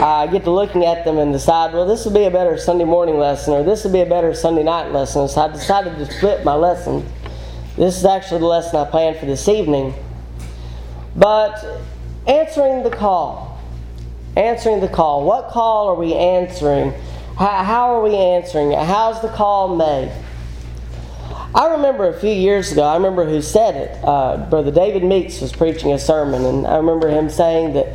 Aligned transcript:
I 0.00 0.26
get 0.28 0.44
to 0.44 0.50
looking 0.50 0.86
at 0.86 1.04
them 1.04 1.18
and 1.18 1.30
decide, 1.30 1.74
well, 1.74 1.86
this 1.86 2.06
would 2.06 2.14
be 2.14 2.24
a 2.24 2.30
better 2.30 2.56
Sunday 2.56 2.84
morning 2.84 3.18
lesson, 3.18 3.52
or 3.52 3.62
this 3.62 3.84
would 3.84 3.92
be 3.92 4.00
a 4.00 4.06
better 4.06 4.32
Sunday 4.32 4.62
night 4.62 4.92
lesson. 4.92 5.28
So 5.28 5.42
I 5.42 5.48
decided 5.48 5.98
to 5.98 6.10
split 6.10 6.42
my 6.42 6.54
lesson. 6.54 7.06
This 7.76 7.98
is 7.98 8.06
actually 8.06 8.40
the 8.40 8.46
lesson 8.46 8.76
I 8.76 8.84
planned 8.86 9.18
for 9.18 9.26
this 9.26 9.46
evening. 9.46 9.92
But 11.14 11.82
answering 12.26 12.82
the 12.82 12.90
call. 12.90 13.60
Answering 14.36 14.80
the 14.80 14.88
call. 14.88 15.26
What 15.26 15.48
call 15.48 15.88
are 15.88 15.94
we 15.96 16.14
answering? 16.14 16.94
How, 17.36 17.62
how 17.62 17.94
are 17.94 18.02
we 18.02 18.16
answering 18.16 18.72
it? 18.72 18.78
How's 18.78 19.20
the 19.20 19.28
call 19.28 19.76
made? 19.76 20.10
I 21.54 21.72
remember 21.72 22.08
a 22.08 22.18
few 22.18 22.30
years 22.30 22.72
ago, 22.72 22.84
I 22.84 22.94
remember 22.94 23.28
who 23.28 23.42
said 23.42 23.74
it. 23.74 24.04
Uh, 24.04 24.46
Brother 24.48 24.70
David 24.70 25.02
Meeks 25.04 25.40
was 25.40 25.52
preaching 25.52 25.92
a 25.92 25.98
sermon, 25.98 26.44
and 26.46 26.66
I 26.66 26.76
remember 26.76 27.08
him 27.08 27.28
saying 27.28 27.74
that 27.74 27.88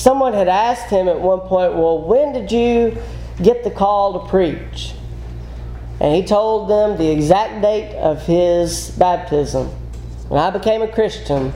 someone 0.00 0.32
had 0.32 0.48
asked 0.48 0.90
him 0.90 1.08
at 1.08 1.20
one 1.20 1.40
point, 1.40 1.74
Well, 1.74 2.02
when 2.02 2.32
did 2.32 2.50
you 2.50 2.96
get 3.42 3.64
the 3.64 3.70
call 3.70 4.20
to 4.20 4.28
preach? 4.28 4.94
And 6.00 6.14
he 6.14 6.24
told 6.24 6.70
them 6.70 6.96
the 6.96 7.10
exact 7.10 7.60
date 7.60 7.94
of 7.96 8.24
his 8.24 8.90
baptism. 8.92 9.68
When 10.28 10.40
I 10.40 10.50
became 10.50 10.80
a 10.80 10.88
Christian, 10.88 11.52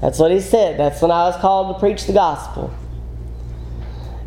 that's 0.00 0.18
what 0.18 0.32
he 0.32 0.40
said. 0.40 0.78
That's 0.78 1.00
when 1.00 1.12
I 1.12 1.24
was 1.24 1.36
called 1.36 1.76
to 1.76 1.80
preach 1.80 2.06
the 2.06 2.12
gospel. 2.12 2.74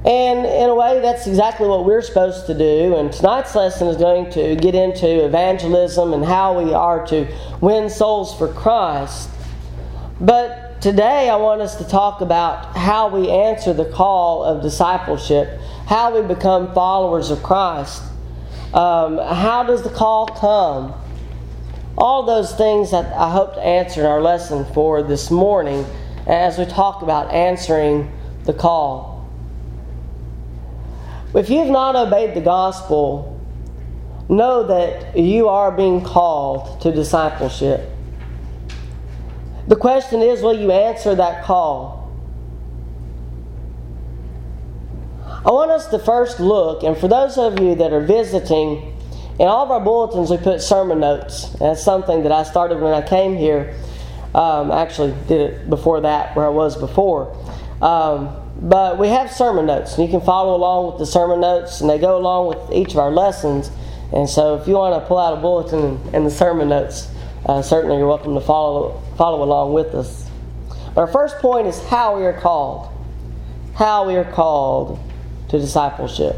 And 0.05 0.45
in 0.45 0.69
a 0.69 0.75
way, 0.75 1.01
that's 1.01 1.27
exactly 1.27 1.67
what 1.67 1.83
we're 1.83 2.01
supposed 2.01 2.47
to 2.47 2.57
do. 2.57 2.95
And 2.95 3.11
tonight's 3.11 3.53
lesson 3.53 3.89
is 3.89 3.97
going 3.97 4.31
to 4.31 4.55
get 4.55 4.73
into 4.73 5.25
evangelism 5.25 6.13
and 6.13 6.23
how 6.23 6.63
we 6.63 6.73
are 6.73 7.05
to 7.07 7.27
win 7.59 7.89
souls 7.89 8.37
for 8.37 8.47
Christ. 8.53 9.29
But 10.21 10.68
today, 10.81 11.29
I 11.29 11.35
want 11.35 11.61
us 11.61 11.75
to 11.75 11.87
talk 11.87 12.21
about 12.21 12.75
how 12.75 13.09
we 13.09 13.29
answer 13.29 13.73
the 13.73 13.85
call 13.85 14.43
of 14.43 14.61
discipleship, 14.61 15.59
how 15.87 16.19
we 16.19 16.25
become 16.25 16.73
followers 16.73 17.31
of 17.31 17.43
Christ. 17.43 18.01
Um, 18.73 19.17
how 19.17 19.63
does 19.63 19.83
the 19.83 19.89
call 19.89 20.27
come? 20.27 20.93
All 21.97 22.23
those 22.23 22.55
things 22.55 22.91
that 22.91 23.13
I 23.13 23.29
hope 23.29 23.55
to 23.55 23.61
answer 23.61 24.01
in 24.01 24.05
our 24.05 24.21
lesson 24.21 24.65
for 24.73 25.03
this 25.03 25.29
morning 25.29 25.85
as 26.27 26.57
we 26.57 26.65
talk 26.65 27.01
about 27.01 27.31
answering 27.33 28.11
the 28.45 28.53
call. 28.53 29.27
If 31.33 31.49
you've 31.49 31.69
not 31.69 31.95
obeyed 31.95 32.35
the 32.35 32.41
gospel, 32.41 33.39
know 34.29 34.63
that 34.67 35.17
you 35.17 35.49
are 35.49 35.71
being 35.71 36.03
called 36.03 36.81
to 36.81 36.91
discipleship. 36.91 37.89
The 39.69 39.75
question 39.75 40.23
is 40.23 40.41
will 40.41 40.59
you 40.59 40.71
answer 40.71 41.13
that 41.13 41.43
call? 41.43 42.11
I 45.45 45.51
want 45.51 45.69
us 45.69 45.87
to 45.89 45.99
first 45.99 46.39
look, 46.39 46.81
and 46.81 46.97
for 46.97 47.07
those 47.07 47.37
of 47.37 47.59
you 47.59 47.75
that 47.75 47.93
are 47.93 48.01
visiting, 48.01 48.97
in 49.39 49.47
all 49.47 49.63
of 49.65 49.71
our 49.71 49.79
bulletins 49.79 50.31
we 50.31 50.37
put 50.37 50.63
sermon 50.63 50.99
notes. 50.99 51.49
That's 51.59 51.83
something 51.83 52.23
that 52.23 52.31
I 52.31 52.43
started 52.43 52.81
when 52.81 52.93
I 52.93 53.07
came 53.07 53.37
here. 53.37 53.75
Um, 54.33 54.71
actually, 54.71 55.13
did 55.27 55.39
it 55.39 55.69
before 55.69 56.01
that, 56.01 56.35
where 56.35 56.47
I 56.47 56.49
was 56.49 56.75
before. 56.75 57.37
Um, 57.79 58.35
but 58.59 58.97
we 58.97 59.07
have 59.09 59.31
sermon 59.31 59.67
notes, 59.67 59.95
and 59.95 60.03
you 60.03 60.09
can 60.09 60.25
follow 60.25 60.55
along 60.55 60.87
with 60.87 60.97
the 60.97 61.05
sermon 61.05 61.41
notes, 61.41 61.79
and 61.79 61.87
they 61.87 61.99
go 61.99 62.17
along 62.17 62.47
with 62.47 62.71
each 62.73 62.93
of 62.93 62.97
our 62.97 63.11
lessons. 63.11 63.69
And 64.13 64.27
so, 64.27 64.55
if 64.55 64.67
you 64.67 64.73
want 64.73 64.99
to 64.99 65.07
pull 65.07 65.19
out 65.19 65.37
a 65.37 65.41
bulletin 65.41 66.01
and 66.11 66.25
the 66.25 66.31
sermon 66.31 66.69
notes, 66.69 67.07
uh, 67.45 67.61
certainly 67.61 67.97
you're 67.97 68.07
welcome 68.07 68.33
to 68.33 68.41
follow 68.41 68.99
follow 69.19 69.43
along 69.43 69.73
with 69.73 69.93
us. 69.95 70.29
But 70.95 71.01
our 71.01 71.07
first 71.07 71.39
point 71.39 71.67
is 71.67 71.77
how 71.87 72.15
we 72.15 72.25
are 72.25 72.39
called. 72.39 72.87
How 73.75 74.07
we 74.07 74.15
are 74.15 74.31
called 74.31 74.97
to 75.49 75.59
discipleship. 75.59 76.37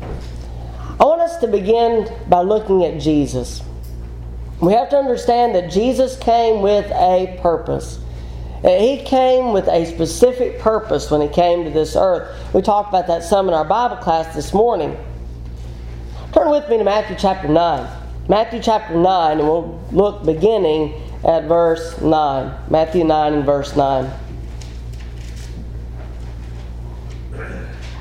I 0.00 1.04
want 1.04 1.20
us 1.20 1.36
to 1.36 1.46
begin 1.46 2.10
by 2.30 2.40
looking 2.40 2.82
at 2.86 2.98
Jesus. 2.98 3.62
We 4.58 4.72
have 4.72 4.88
to 4.88 4.96
understand 4.96 5.54
that 5.54 5.70
Jesus 5.70 6.18
came 6.18 6.62
with 6.62 6.90
a 6.92 7.38
purpose. 7.42 8.00
Uh, 8.64 8.70
he 8.70 9.02
came 9.04 9.52
with 9.52 9.68
a 9.68 9.84
specific 9.84 10.58
purpose 10.60 11.10
when 11.10 11.20
he 11.20 11.28
came 11.28 11.64
to 11.64 11.70
this 11.70 11.94
earth. 11.94 12.54
We 12.54 12.62
talked 12.62 12.88
about 12.88 13.06
that 13.08 13.22
some 13.22 13.48
in 13.48 13.54
our 13.54 13.66
Bible 13.66 13.96
class 13.96 14.34
this 14.34 14.54
morning. 14.54 14.96
Turn 16.32 16.48
with 16.48 16.66
me 16.70 16.78
to 16.78 16.84
Matthew 16.84 17.16
chapter 17.18 17.48
9. 17.48 17.86
Matthew 18.30 18.62
chapter 18.62 18.94
9, 18.94 19.38
and 19.38 19.46
we'll 19.46 19.78
look 19.92 20.24
beginning 20.24 21.02
at 21.26 21.44
verse 21.44 22.00
9. 22.00 22.70
Matthew 22.70 23.04
9 23.04 23.34
and 23.34 23.44
verse 23.44 23.74
9. 23.76 24.10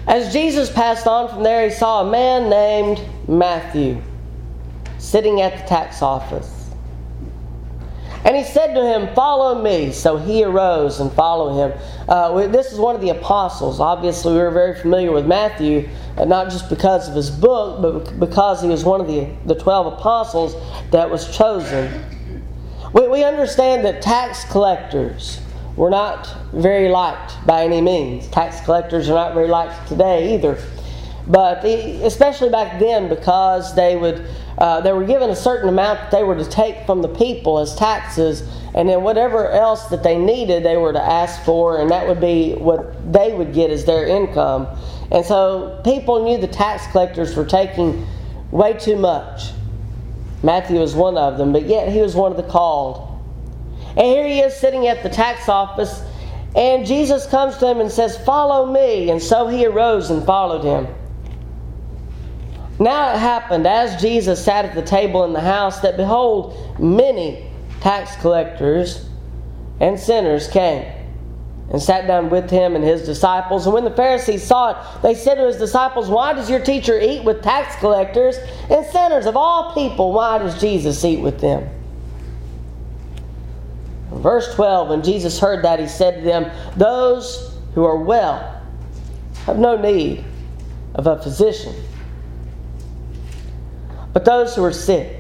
As 0.07 0.31
Jesus 0.31 0.71
passed 0.71 1.07
on 1.07 1.27
from 1.29 1.41
there, 1.41 1.67
he 1.67 1.73
saw 1.73 2.07
a 2.07 2.09
man 2.09 2.49
named 2.49 3.03
Matthew 3.27 3.99
sitting 4.99 5.41
at 5.41 5.57
the 5.57 5.67
tax 5.67 6.03
office. 6.03 6.69
And 8.23 8.35
he 8.35 8.43
said 8.43 8.73
to 8.75 8.85
him, 8.85 9.13
Follow 9.15 9.61
me. 9.61 9.91
So 9.91 10.17
he 10.17 10.43
arose 10.43 10.99
and 10.99 11.11
followed 11.11 11.71
him. 11.71 11.79
Uh, 12.07 12.47
this 12.47 12.71
is 12.71 12.79
one 12.79 12.95
of 12.95 13.01
the 13.01 13.09
apostles. 13.09 13.79
Obviously, 13.79 14.33
we 14.33 14.39
are 14.41 14.51
very 14.51 14.79
familiar 14.79 15.11
with 15.11 15.25
Matthew, 15.25 15.89
uh, 16.17 16.25
not 16.25 16.51
just 16.51 16.69
because 16.69 17.07
of 17.07 17.15
his 17.15 17.29
book, 17.31 17.81
but 17.81 18.19
because 18.19 18.61
he 18.61 18.67
was 18.67 18.83
one 18.83 19.01
of 19.01 19.07
the, 19.07 19.27
the 19.45 19.55
12 19.55 19.93
apostles 19.93 20.55
that 20.91 21.09
was 21.09 21.35
chosen. 21.35 22.14
We, 22.95 23.09
we 23.09 23.23
understand 23.25 23.83
that 23.83 24.01
tax 24.01 24.45
collectors 24.45 25.41
were 25.75 25.89
not 25.89 26.33
very 26.53 26.87
liked 26.87 27.45
by 27.45 27.65
any 27.65 27.81
means. 27.81 28.25
Tax 28.29 28.61
collectors 28.61 29.09
are 29.09 29.15
not 29.15 29.33
very 29.33 29.49
liked 29.49 29.89
today 29.89 30.33
either. 30.33 30.57
But 31.27 31.65
especially 31.65 32.49
back 32.49 32.79
then, 32.79 33.09
because 33.09 33.75
they 33.75 33.97
would 33.97 34.25
uh, 34.57 34.79
they 34.79 34.93
were 34.93 35.03
given 35.03 35.29
a 35.29 35.35
certain 35.35 35.67
amount 35.67 35.99
that 35.99 36.11
they 36.11 36.23
were 36.23 36.35
to 36.35 36.49
take 36.49 36.85
from 36.85 37.01
the 37.01 37.09
people 37.09 37.59
as 37.59 37.75
taxes, 37.75 38.41
and 38.73 38.87
then 38.87 39.03
whatever 39.03 39.49
else 39.49 39.87
that 39.87 40.01
they 40.01 40.17
needed, 40.17 40.63
they 40.63 40.77
were 40.77 40.93
to 40.93 41.01
ask 41.01 41.43
for, 41.43 41.81
and 41.81 41.91
that 41.91 42.07
would 42.07 42.21
be 42.21 42.53
what 42.53 43.11
they 43.11 43.33
would 43.33 43.53
get 43.53 43.71
as 43.71 43.83
their 43.83 44.07
income. 44.07 44.67
And 45.11 45.25
so 45.25 45.81
people 45.83 46.23
knew 46.23 46.37
the 46.37 46.47
tax 46.47 46.87
collectors 46.93 47.35
were 47.35 47.45
taking 47.45 48.07
way 48.51 48.71
too 48.73 48.95
much. 48.95 49.51
Matthew 50.45 50.79
was 50.79 50.93
one 50.93 51.17
of 51.17 51.39
them, 51.39 51.51
but 51.51 51.65
yet 51.65 51.91
he 51.91 52.01
was 52.01 52.15
one 52.15 52.29
of 52.29 52.37
the 52.37 52.43
called. 52.43 53.19
And 53.97 54.05
here 54.05 54.27
he 54.27 54.39
is 54.39 54.55
sitting 54.55 54.87
at 54.87 55.01
the 55.01 55.09
tax 55.09 55.49
office, 55.49 56.03
and 56.55 56.85
Jesus 56.85 57.25
comes 57.25 57.57
to 57.57 57.67
him 57.67 57.81
and 57.81 57.91
says, 57.91 58.15
Follow 58.23 58.71
me. 58.71 59.09
And 59.09 59.21
so 59.21 59.47
he 59.47 59.65
arose 59.65 60.11
and 60.11 60.23
followed 60.23 60.63
him. 60.63 60.93
Now 62.77 63.15
it 63.15 63.19
happened, 63.19 63.65
as 63.65 63.99
Jesus 63.99 64.43
sat 64.43 64.65
at 64.65 64.75
the 64.75 64.83
table 64.83 65.23
in 65.23 65.33
the 65.33 65.41
house, 65.41 65.79
that 65.79 65.97
behold, 65.97 66.79
many 66.79 67.49
tax 67.81 68.15
collectors 68.17 69.09
and 69.79 69.99
sinners 69.99 70.47
came 70.47 70.94
and 71.71 71.81
sat 71.81 72.07
down 72.07 72.29
with 72.29 72.49
him 72.49 72.75
and 72.75 72.83
his 72.83 73.03
disciples. 73.03 73.65
And 73.65 73.73
when 73.73 73.83
the 73.83 73.91
Pharisees 73.91 74.43
saw 74.43 74.71
it, 74.71 75.01
they 75.01 75.15
said 75.15 75.35
to 75.35 75.47
his 75.47 75.57
disciples, 75.57 76.09
Why 76.09 76.33
does 76.33 76.49
your 76.49 76.59
teacher 76.59 76.99
eat 76.99 77.23
with 77.23 77.41
tax 77.41 77.75
collectors 77.77 78.37
and 78.69 78.85
sinners? 78.85 79.25
Of 79.25 79.35
all 79.35 79.73
people, 79.73 80.13
why 80.13 80.37
does 80.37 80.59
Jesus 80.59 81.03
eat 81.03 81.19
with 81.19 81.39
them? 81.39 81.69
Verse 84.11 84.53
12 84.55 84.89
When 84.89 85.03
Jesus 85.03 85.39
heard 85.39 85.63
that, 85.65 85.79
he 85.79 85.87
said 85.87 86.19
to 86.19 86.21
them, 86.21 86.51
Those 86.77 87.57
who 87.73 87.83
are 87.83 87.97
well 87.97 88.61
have 89.45 89.57
no 89.57 89.75
need 89.75 90.23
of 90.93 91.07
a 91.07 91.21
physician 91.21 91.75
but 94.15 94.23
those 94.23 94.55
who 94.55 94.63
are 94.63 94.71
sick. 94.71 95.13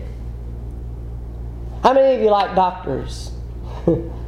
How 1.83 1.93
many 1.93 2.15
of 2.15 2.21
you 2.21 2.29
like 2.29 2.55
doctors? 2.55 3.29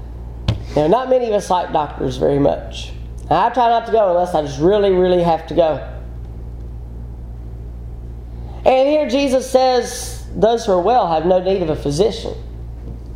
now, 0.77 0.85
not 0.85 1.09
many 1.09 1.25
of 1.25 1.33
us 1.33 1.49
like 1.49 1.73
doctors 1.73 2.17
very 2.17 2.38
much. 2.38 2.91
I 3.31 3.49
try 3.49 3.67
not 3.67 3.88
to 3.88 3.91
go 3.91 4.09
unless 4.09 4.35
I 4.35 4.43
just 4.43 4.59
really, 4.59 4.91
really 4.91 5.23
have 5.23 5.47
to 5.47 5.55
go. 5.55 5.77
And 8.63 8.88
here 8.88 9.09
Jesus 9.09 9.50
says, 9.50 10.27
Those 10.35 10.68
who 10.68 10.74
are 10.74 10.81
well 10.81 11.12
have 11.12 11.25
no 11.25 11.39
need 11.39 11.63
of 11.63 11.71
a 11.71 11.75
physician. 11.75 12.35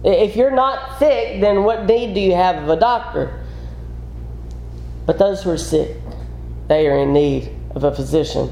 If 0.04 0.36
you're 0.36 0.50
not 0.50 0.98
sick, 0.98 1.40
then 1.40 1.64
what 1.64 1.86
need 1.86 2.16
do 2.16 2.20
you 2.20 2.34
have 2.34 2.64
of 2.64 2.68
a 2.68 2.78
doctor? 2.78 3.40
But 5.06 5.20
those 5.20 5.44
who 5.44 5.52
are 5.52 5.58
sick, 5.60 5.98
they 6.68 6.88
are 6.88 6.98
in 6.98 7.14
need 7.14 7.56
of 7.76 7.84
a 7.84 7.94
physician. 7.94 8.52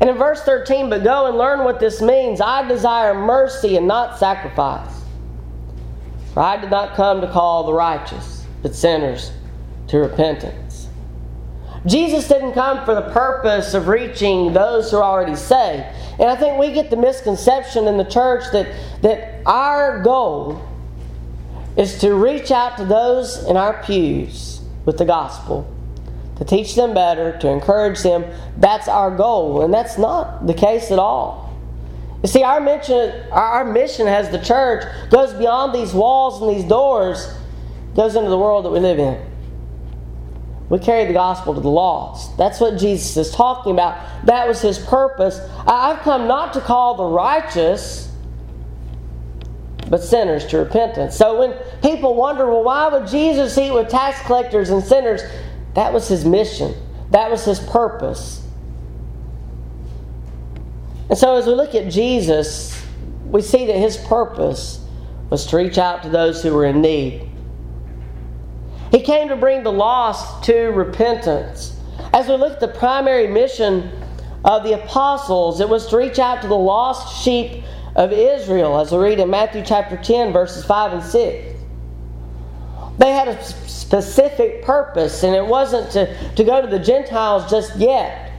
And 0.00 0.08
in 0.08 0.16
verse 0.16 0.40
13, 0.44 0.88
but 0.88 1.04
go 1.04 1.26
and 1.26 1.36
learn 1.36 1.62
what 1.62 1.78
this 1.78 2.00
means. 2.00 2.40
I 2.40 2.66
desire 2.66 3.12
mercy 3.12 3.76
and 3.76 3.86
not 3.86 4.18
sacrifice. 4.18 5.03
For 6.34 6.40
I 6.40 6.56
did 6.56 6.70
not 6.70 6.96
come 6.96 7.20
to 7.20 7.30
call 7.30 7.64
the 7.64 7.72
righteous, 7.72 8.44
but 8.60 8.74
sinners 8.74 9.32
to 9.88 9.98
repentance. 9.98 10.88
Jesus 11.86 12.28
didn't 12.28 12.52
come 12.52 12.84
for 12.84 12.94
the 12.94 13.10
purpose 13.12 13.72
of 13.74 13.88
reaching 13.88 14.52
those 14.52 14.90
who 14.90 14.96
are 14.96 15.04
already 15.04 15.36
saved. 15.36 15.84
And 16.18 16.28
I 16.28 16.36
think 16.36 16.58
we 16.58 16.72
get 16.72 16.90
the 16.90 16.96
misconception 16.96 17.86
in 17.86 17.96
the 17.96 18.04
church 18.04 18.44
that, 18.52 18.66
that 19.02 19.42
our 19.46 20.02
goal 20.02 20.62
is 21.76 21.98
to 22.00 22.14
reach 22.14 22.50
out 22.50 22.76
to 22.78 22.84
those 22.84 23.44
in 23.44 23.56
our 23.56 23.82
pews 23.82 24.60
with 24.84 24.98
the 24.98 25.04
gospel 25.04 25.70
to 26.36 26.44
teach 26.44 26.74
them 26.74 26.94
better, 26.94 27.36
to 27.38 27.48
encourage 27.48 28.02
them. 28.02 28.24
That's 28.56 28.88
our 28.88 29.14
goal, 29.14 29.62
and 29.62 29.72
that's 29.72 29.98
not 29.98 30.46
the 30.46 30.54
case 30.54 30.90
at 30.90 30.98
all. 30.98 31.43
You 32.24 32.28
see, 32.28 32.42
our 32.42 32.58
mission, 32.58 33.22
our 33.30 33.66
mission 33.66 34.08
as 34.08 34.30
the 34.30 34.38
church 34.38 34.82
goes 35.10 35.34
beyond 35.34 35.74
these 35.74 35.92
walls 35.92 36.40
and 36.40 36.56
these 36.56 36.64
doors, 36.64 37.28
goes 37.94 38.16
into 38.16 38.30
the 38.30 38.38
world 38.38 38.64
that 38.64 38.70
we 38.70 38.80
live 38.80 38.98
in. 38.98 39.22
We 40.70 40.78
carry 40.78 41.04
the 41.04 41.12
gospel 41.12 41.52
to 41.52 41.60
the 41.60 41.68
lost. 41.68 42.38
That's 42.38 42.60
what 42.60 42.78
Jesus 42.78 43.14
is 43.18 43.30
talking 43.30 43.72
about. 43.72 44.24
That 44.24 44.48
was 44.48 44.62
his 44.62 44.78
purpose. 44.78 45.38
I've 45.66 45.98
come 45.98 46.26
not 46.26 46.54
to 46.54 46.62
call 46.62 46.94
the 46.94 47.04
righteous, 47.04 48.10
but 49.90 50.02
sinners 50.02 50.46
to 50.46 50.56
repentance. 50.56 51.14
So 51.14 51.38
when 51.38 51.52
people 51.82 52.14
wonder, 52.14 52.46
well, 52.50 52.64
why 52.64 52.88
would 52.88 53.06
Jesus 53.06 53.58
eat 53.58 53.70
with 53.70 53.90
tax 53.90 54.18
collectors 54.22 54.70
and 54.70 54.82
sinners? 54.82 55.20
That 55.74 55.92
was 55.92 56.08
his 56.08 56.24
mission, 56.24 56.74
that 57.10 57.30
was 57.30 57.44
his 57.44 57.60
purpose. 57.60 58.43
And 61.14 61.18
so 61.20 61.36
as 61.36 61.46
we 61.46 61.54
look 61.54 61.76
at 61.76 61.92
Jesus, 61.92 62.84
we 63.26 63.40
see 63.40 63.66
that 63.66 63.76
his 63.76 63.96
purpose 63.96 64.84
was 65.30 65.46
to 65.46 65.56
reach 65.56 65.78
out 65.78 66.02
to 66.02 66.08
those 66.08 66.42
who 66.42 66.52
were 66.52 66.64
in 66.64 66.80
need. 66.80 67.30
He 68.90 69.00
came 69.00 69.28
to 69.28 69.36
bring 69.36 69.62
the 69.62 69.70
lost 69.70 70.42
to 70.46 70.70
repentance. 70.70 71.78
As 72.12 72.26
we 72.26 72.34
look 72.34 72.54
at 72.54 72.58
the 72.58 72.66
primary 72.66 73.28
mission 73.28 73.92
of 74.44 74.64
the 74.64 74.72
apostles, 74.72 75.60
it 75.60 75.68
was 75.68 75.86
to 75.86 75.98
reach 75.98 76.18
out 76.18 76.42
to 76.42 76.48
the 76.48 76.56
lost 76.56 77.22
sheep 77.22 77.62
of 77.94 78.10
Israel, 78.10 78.80
as 78.80 78.90
we 78.90 78.98
read 78.98 79.20
in 79.20 79.30
Matthew 79.30 79.62
chapter 79.64 79.96
10, 79.96 80.32
verses 80.32 80.64
5 80.64 80.94
and 80.94 81.02
6. 81.04 81.60
They 82.98 83.12
had 83.12 83.28
a 83.28 83.40
specific 83.44 84.64
purpose, 84.64 85.22
and 85.22 85.36
it 85.36 85.46
wasn't 85.46 85.92
to, 85.92 86.34
to 86.34 86.42
go 86.42 86.60
to 86.60 86.66
the 86.66 86.80
Gentiles 86.80 87.48
just 87.48 87.76
yet, 87.76 88.32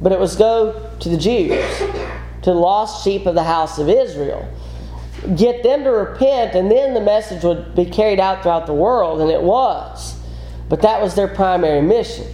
but 0.00 0.10
it 0.10 0.18
was 0.18 0.36
go 0.36 0.88
to 1.02 1.08
the 1.08 1.16
Jews, 1.16 1.78
to 1.78 2.50
the 2.50 2.54
lost 2.54 3.04
sheep 3.04 3.26
of 3.26 3.34
the 3.34 3.42
house 3.42 3.78
of 3.78 3.88
Israel. 3.88 4.48
Get 5.36 5.62
them 5.62 5.84
to 5.84 5.90
repent, 5.90 6.54
and 6.54 6.70
then 6.70 6.94
the 6.94 7.00
message 7.00 7.44
would 7.44 7.74
be 7.74 7.84
carried 7.84 8.18
out 8.18 8.42
throughout 8.42 8.66
the 8.66 8.74
world, 8.74 9.20
and 9.20 9.30
it 9.30 9.42
was. 9.42 10.18
But 10.68 10.82
that 10.82 11.02
was 11.02 11.14
their 11.14 11.28
primary 11.28 11.82
mission. 11.82 12.26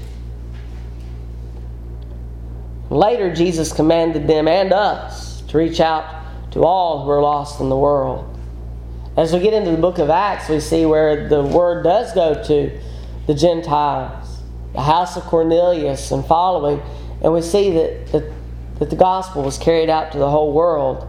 Later, 2.91 3.35
Jesus 3.35 3.73
commanded 3.73 4.27
them 4.27 4.49
and 4.49 4.73
us 4.73 5.43
to 5.43 5.59
reach 5.59 5.81
out 5.81 6.25
to 6.53 6.65
all 6.65 7.05
who 7.05 7.11
are 7.11 7.21
lost 7.21 7.61
in 7.61 7.69
the 7.69 7.77
world. 7.77 8.39
As 9.17 9.33
we 9.33 9.41
get 9.41 9.53
into 9.53 9.71
the 9.71 9.77
book 9.77 9.99
of 9.99 10.11
Acts, 10.11 10.49
we 10.49 10.61
see 10.61 10.87
where 10.87 11.29
the 11.29 11.43
word 11.43 11.83
does 11.83 12.13
go 12.15 12.43
to 12.45 12.81
the 13.27 13.35
Gentiles, 13.35 14.39
the 14.73 14.81
house 14.81 15.17
of 15.17 15.25
Cornelius, 15.25 16.11
and 16.13 16.25
following, 16.25 16.81
and 17.23 17.33
we 17.33 17.43
see 17.43 17.73
that, 17.73 18.07
that, 18.13 18.33
that 18.79 18.91
the 18.91 18.97
gospel 18.97 19.43
was 19.43 19.59
carried 19.59 19.91
out 19.91 20.13
to 20.13 20.19
the 20.19 20.31
whole 20.31 20.53
world. 20.53 21.07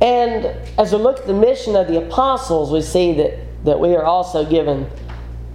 And 0.00 0.44
as 0.78 0.92
we 0.92 0.98
look 0.98 1.20
at 1.20 1.26
the 1.26 1.34
mission 1.34 1.74
of 1.74 1.88
the 1.88 1.98
apostles, 2.04 2.70
we 2.70 2.82
see 2.82 3.14
that, 3.14 3.64
that 3.64 3.80
we 3.80 3.94
are 3.94 4.04
also 4.04 4.44
given 4.44 4.88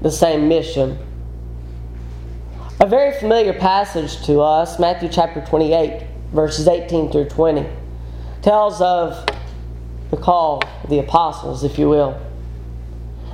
the 0.02 0.12
same 0.12 0.48
mission. 0.48 0.98
A 2.80 2.88
very 2.88 3.18
familiar 3.20 3.54
passage 3.54 4.26
to 4.26 4.42
us, 4.42 4.80
Matthew 4.80 5.10
chapter 5.10 5.42
28, 5.42 6.08
verses 6.34 6.68
18 6.68 7.12
through 7.12 7.30
20 7.30 7.68
tells 8.42 8.82
of 8.82 9.24
the 10.10 10.18
call 10.18 10.64
of 10.84 10.90
the 10.90 11.00
apostles, 11.00 11.64
if 11.64 11.78
you 11.78 11.88
will. 11.88 12.20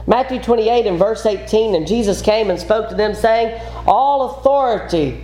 Matthew 0.06 0.42
28 0.42 0.86
and 0.86 1.00
verse 1.00 1.26
18, 1.26 1.76
and 1.76 1.88
Jesus 1.88 2.22
came 2.22 2.50
and 2.50 2.60
spoke 2.60 2.90
to 2.90 2.96
them, 2.96 3.14
saying, 3.14 3.60
All 3.86 4.32
authority 4.32 5.24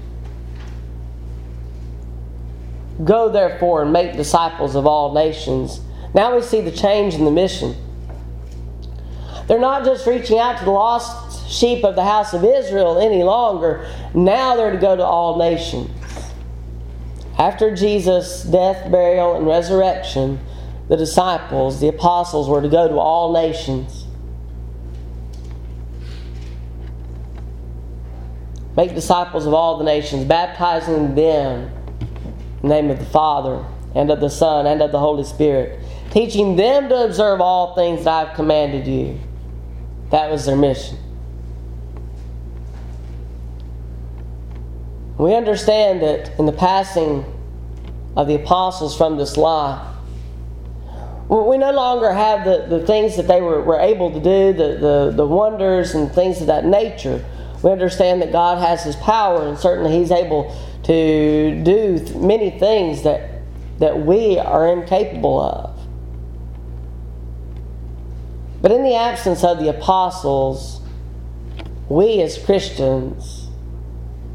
Go 3.03 3.29
therefore 3.29 3.83
and 3.83 3.93
make 3.93 4.15
disciples 4.15 4.75
of 4.75 4.85
all 4.85 5.13
nations. 5.13 5.81
Now 6.13 6.35
we 6.35 6.41
see 6.41 6.61
the 6.61 6.71
change 6.71 7.15
in 7.15 7.25
the 7.25 7.31
mission. 7.31 7.75
They're 9.47 9.59
not 9.59 9.85
just 9.85 10.05
reaching 10.05 10.37
out 10.37 10.59
to 10.59 10.65
the 10.65 10.71
lost 10.71 11.49
sheep 11.49 11.83
of 11.83 11.95
the 11.95 12.03
house 12.03 12.33
of 12.33 12.43
Israel 12.43 12.99
any 12.99 13.23
longer. 13.23 13.89
Now 14.13 14.55
they're 14.55 14.71
to 14.71 14.77
go 14.77 14.95
to 14.95 15.03
all 15.03 15.37
nations. 15.37 15.89
After 17.37 17.75
Jesus' 17.75 18.43
death, 18.43 18.91
burial, 18.91 19.35
and 19.35 19.47
resurrection, 19.47 20.39
the 20.89 20.97
disciples, 20.97 21.79
the 21.79 21.87
apostles, 21.87 22.47
were 22.47 22.61
to 22.61 22.69
go 22.69 22.87
to 22.87 22.95
all 22.95 23.33
nations. 23.33 24.05
Make 28.75 28.93
disciples 28.93 29.47
of 29.47 29.53
all 29.53 29.77
the 29.77 29.83
nations, 29.83 30.25
baptizing 30.25 31.15
them 31.15 31.71
in 32.61 32.69
the 32.69 32.75
name 32.75 32.89
of 32.89 32.99
the 32.99 33.05
Father, 33.05 33.65
and 33.95 34.09
of 34.11 34.19
the 34.19 34.29
Son, 34.29 34.65
and 34.67 34.81
of 34.81 34.91
the 34.91 34.99
Holy 34.99 35.23
Spirit, 35.23 35.79
teaching 36.11 36.55
them 36.55 36.89
to 36.89 37.05
observe 37.05 37.41
all 37.41 37.75
things 37.75 38.05
that 38.05 38.29
I've 38.29 38.35
commanded 38.35 38.87
you. 38.87 39.19
That 40.11 40.29
was 40.29 40.45
their 40.45 40.55
mission. 40.55 40.97
We 45.17 45.35
understand 45.35 46.01
that 46.01 46.37
in 46.39 46.45
the 46.45 46.51
passing 46.51 47.25
of 48.15 48.27
the 48.27 48.35
apostles 48.35 48.97
from 48.97 49.17
this 49.17 49.37
life, 49.37 49.87
we 51.29 51.57
no 51.57 51.71
longer 51.71 52.11
have 52.11 52.43
the, 52.43 52.65
the 52.67 52.85
things 52.85 53.15
that 53.15 53.27
they 53.27 53.39
were, 53.39 53.61
were 53.61 53.79
able 53.79 54.11
to 54.11 54.19
do, 54.19 54.51
the, 54.51 54.77
the, 54.77 55.13
the 55.15 55.25
wonders 55.25 55.95
and 55.95 56.11
things 56.11 56.41
of 56.41 56.47
that 56.47 56.65
nature. 56.65 57.23
We 57.63 57.71
understand 57.71 58.21
that 58.21 58.33
God 58.33 58.57
has 58.57 58.83
His 58.83 58.97
power, 58.97 59.47
and 59.47 59.57
certainly 59.57 59.97
He's 59.97 60.11
able 60.11 60.53
to 60.83 61.63
do 61.63 61.99
many 62.15 62.51
things 62.51 63.03
that, 63.03 63.41
that 63.79 63.99
we 63.99 64.37
are 64.37 64.67
incapable 64.67 65.39
of. 65.39 65.79
But 68.61 68.71
in 68.71 68.83
the 68.83 68.95
absence 68.95 69.43
of 69.43 69.59
the 69.59 69.69
apostles, 69.69 70.81
we 71.89 72.21
as 72.21 72.37
Christians 72.37 73.47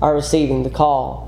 are 0.02 0.14
receiving 0.14 0.62
the 0.62 0.70
call 0.70 1.26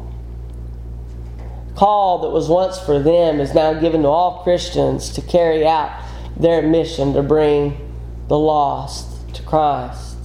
call 1.78 2.18
that 2.18 2.30
was 2.30 2.48
once 2.48 2.76
for 2.80 2.98
them 2.98 3.38
is 3.38 3.54
now 3.54 3.72
given 3.72 4.02
to 4.02 4.08
all 4.08 4.42
Christians 4.42 5.10
to 5.10 5.22
carry 5.22 5.64
out 5.64 6.02
their 6.36 6.60
mission 6.60 7.12
to 7.12 7.22
bring 7.22 7.94
the 8.26 8.36
lost 8.36 9.32
to 9.34 9.42
Christ. 9.42 10.16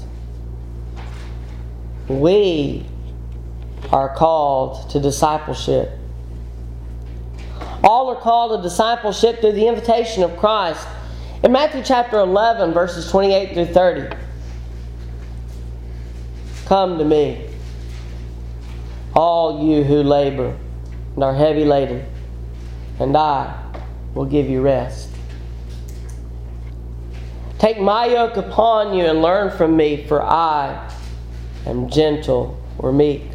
We 2.07 2.87
are 3.93 4.09
called 4.09 4.89
to 4.89 4.99
discipleship. 4.99 5.91
All 7.83 8.09
are 8.09 8.19
called 8.19 8.59
to 8.59 8.67
discipleship 8.67 9.39
through 9.39 9.51
the 9.51 9.67
invitation 9.67 10.23
of 10.23 10.35
Christ. 10.35 10.87
In 11.43 11.51
Matthew 11.51 11.83
chapter 11.83 12.17
11, 12.17 12.73
verses 12.73 13.11
28 13.11 13.53
through 13.53 13.65
30, 13.67 14.15
come 16.65 16.97
to 16.97 17.05
me, 17.05 17.47
all 19.13 19.63
you 19.63 19.83
who 19.83 20.01
labor 20.01 20.57
and 21.13 21.23
are 21.23 21.35
heavy 21.35 21.63
laden, 21.63 22.03
and 22.99 23.15
I 23.15 23.55
will 24.15 24.25
give 24.25 24.49
you 24.49 24.61
rest. 24.61 25.09
Take 27.59 27.79
my 27.79 28.07
yoke 28.07 28.37
upon 28.37 28.97
you 28.97 29.05
and 29.05 29.21
learn 29.21 29.55
from 29.55 29.77
me, 29.77 30.07
for 30.07 30.23
I 30.23 30.91
am 31.67 31.89
gentle 31.89 32.59
or 32.79 32.91
meek 32.91 33.32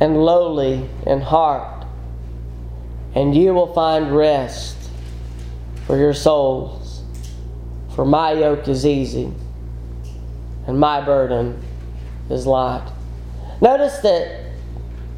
and 0.00 0.16
lowly 0.22 0.88
in 1.06 1.20
heart, 1.20 1.84
and 3.14 3.36
you 3.36 3.54
will 3.54 3.72
find 3.74 4.16
rest 4.16 4.76
for 5.86 5.96
your 5.96 6.14
souls. 6.14 7.02
For 7.94 8.04
my 8.04 8.32
yoke 8.32 8.66
is 8.66 8.86
easy 8.86 9.32
and 10.66 10.78
my 10.78 11.00
burden 11.00 11.60
is 12.30 12.46
light. 12.46 12.88
Notice 13.60 13.98
that 13.98 14.46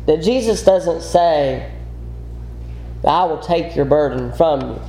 that 0.07 0.23
Jesus 0.23 0.65
doesn't 0.65 1.03
say, 1.03 1.71
I 3.07 3.25
will 3.25 3.39
take 3.39 3.77
your 3.77 3.85
burden 3.85 4.33
from 4.33 4.61
you. 4.63 4.81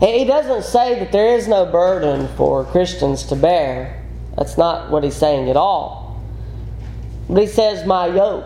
He 0.00 0.24
doesn't 0.24 0.64
say 0.64 0.98
that 0.98 1.12
there 1.12 1.36
is 1.36 1.46
no 1.46 1.64
burden 1.64 2.26
for 2.36 2.64
Christians 2.64 3.22
to 3.24 3.36
bear. 3.36 4.02
That's 4.36 4.58
not 4.58 4.90
what 4.90 5.04
he's 5.04 5.14
saying 5.14 5.48
at 5.48 5.56
all. 5.56 6.01
But 7.32 7.40
he 7.40 7.46
says, 7.46 7.86
My 7.86 8.08
yoke 8.08 8.44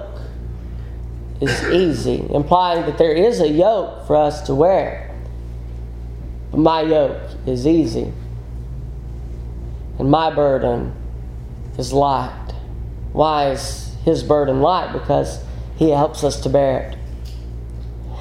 is 1.41 1.65
easy, 1.65 2.25
implying 2.31 2.87
that 2.87 2.99
there 2.99 3.13
is 3.13 3.41
a 3.41 3.49
yoke 3.49 4.07
for 4.07 4.15
us 4.15 4.43
to 4.43 4.55
wear. 4.55 5.13
But 6.53 6.61
my 6.61 6.83
yoke 6.83 7.21
is 7.49 7.67
easy, 7.67 8.13
and 9.99 10.09
my 10.09 10.33
burden 10.33 10.95
is 11.77 11.93
light. 11.93 12.53
Why 13.13 13.51
is 13.51 13.93
his 14.05 14.23
burden 14.23 14.61
light? 14.61 14.93
Because 14.93 15.43
he 15.75 15.91
helps 15.91 16.23
us 16.23 16.41
to 16.43 16.49
bear 16.49 16.83
it. 16.83 16.99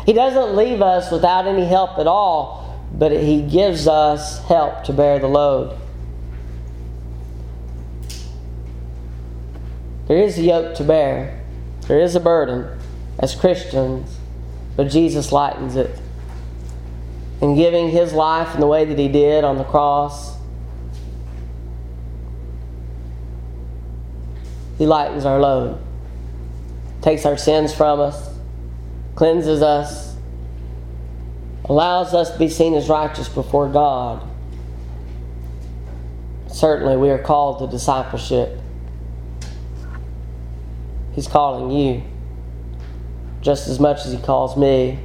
He 0.08 0.14
doesn't 0.14 0.56
leave 0.56 0.82
us 0.82 1.12
without 1.12 1.46
any 1.46 1.66
help 1.66 2.00
at 2.00 2.08
all, 2.08 2.84
but 2.92 3.12
he 3.12 3.44
gives 3.44 3.88
us 3.88 4.44
help 4.46 4.84
to 4.86 4.94
bear 4.94 5.20
the 5.20 5.28
load. 5.28 5.78
There 10.08 10.18
is 10.18 10.38
a 10.38 10.44
yoke 10.44 10.76
to 10.76 10.84
bear, 10.84 11.42
there 11.88 12.00
is 12.00 12.16
a 12.16 12.20
burden 12.20 12.80
as 13.20 13.34
Christians, 13.34 14.18
but 14.76 14.90
Jesus 14.90 15.32
lightens 15.32 15.76
it. 15.76 16.00
In 17.42 17.56
giving 17.56 17.90
his 17.90 18.14
life 18.14 18.54
in 18.54 18.62
the 18.62 18.68
way 18.68 18.86
that 18.86 18.98
he 18.98 19.08
did 19.08 19.44
on 19.44 19.58
the 19.58 19.64
cross, 19.64 20.38
he 24.78 24.86
lightens 24.86 25.26
our 25.26 25.40
load, 25.40 25.80
takes 27.02 27.26
our 27.26 27.38
sins 27.38 27.74
from 27.74 28.00
us, 28.00 28.30
cleanses 29.16 29.62
us, 29.62 30.16
allows 31.66 32.14
us 32.14 32.32
to 32.32 32.40
be 32.40 32.50
seen 32.50 32.74
as 32.74 32.90
righteous 32.90 33.28
before 33.28 33.70
God. 33.70 34.22
Certainly, 36.48 36.98
we 36.98 37.10
are 37.10 37.18
called 37.18 37.60
to 37.60 37.68
discipleship. 37.68 38.55
He's 41.16 41.28
calling 41.28 41.72
you 41.72 42.04
just 43.42 43.68
as 43.68 43.80
much 43.80 44.06
as 44.06 44.12
He 44.12 44.18
calls 44.18 44.58
me, 44.58 45.00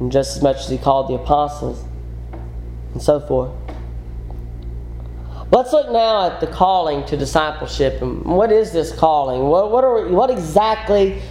and 0.00 0.10
just 0.10 0.36
as 0.36 0.42
much 0.42 0.56
as 0.56 0.68
He 0.68 0.78
called 0.78 1.08
the 1.08 1.14
apostles, 1.14 1.84
and 2.92 3.02
so 3.02 3.20
forth. 3.20 3.50
Let's 5.50 5.72
look 5.72 5.90
now 5.90 6.30
at 6.30 6.40
the 6.40 6.46
calling 6.46 7.04
to 7.06 7.16
discipleship. 7.16 8.02
And 8.02 8.24
what 8.24 8.50
is 8.50 8.72
this 8.72 8.92
calling? 8.92 9.42
What, 9.42 9.70
what, 9.70 9.84
are 9.84 10.04
we, 10.04 10.10
what 10.10 10.30
exactly 10.30 11.22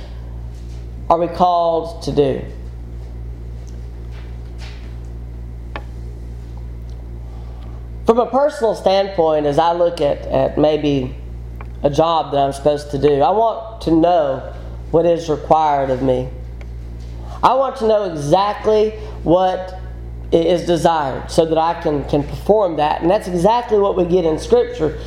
are 1.09 1.17
we 1.17 1.27
called 1.27 2.03
to 2.03 2.11
do? 2.11 2.41
From 8.05 8.19
a 8.19 8.29
personal 8.29 8.75
standpoint, 8.75 9.47
as 9.47 9.57
I 9.57 9.73
look 9.73 9.99
at, 9.99 10.19
at 10.27 10.57
maybe 10.57 11.15
a 11.85 11.89
job 11.89 12.31
that 12.31 12.39
I'm 12.39 12.51
supposed 12.51 12.89
to 12.91 12.97
do, 12.97 13.21
I 13.21 13.29
want 13.29 13.81
to 13.81 13.91
know 13.91 14.53
what 14.89 15.05
is 15.05 15.29
required 15.29 15.91
of 15.91 16.01
me. 16.01 16.27
I 17.43 17.53
want 17.53 17.75
to 17.77 17.87
know 17.87 18.11
exactly 18.11 18.89
what 19.23 19.79
is 20.31 20.65
desired 20.65 21.29
so 21.29 21.45
that 21.45 21.59
I 21.59 21.79
can, 21.83 22.03
can 22.09 22.23
perform 22.23 22.77
that. 22.77 23.03
And 23.03 23.11
that's 23.11 23.27
exactly 23.27 23.77
what 23.77 23.95
we 23.95 24.03
get 24.05 24.25
in 24.25 24.39
Scripture. 24.39 24.99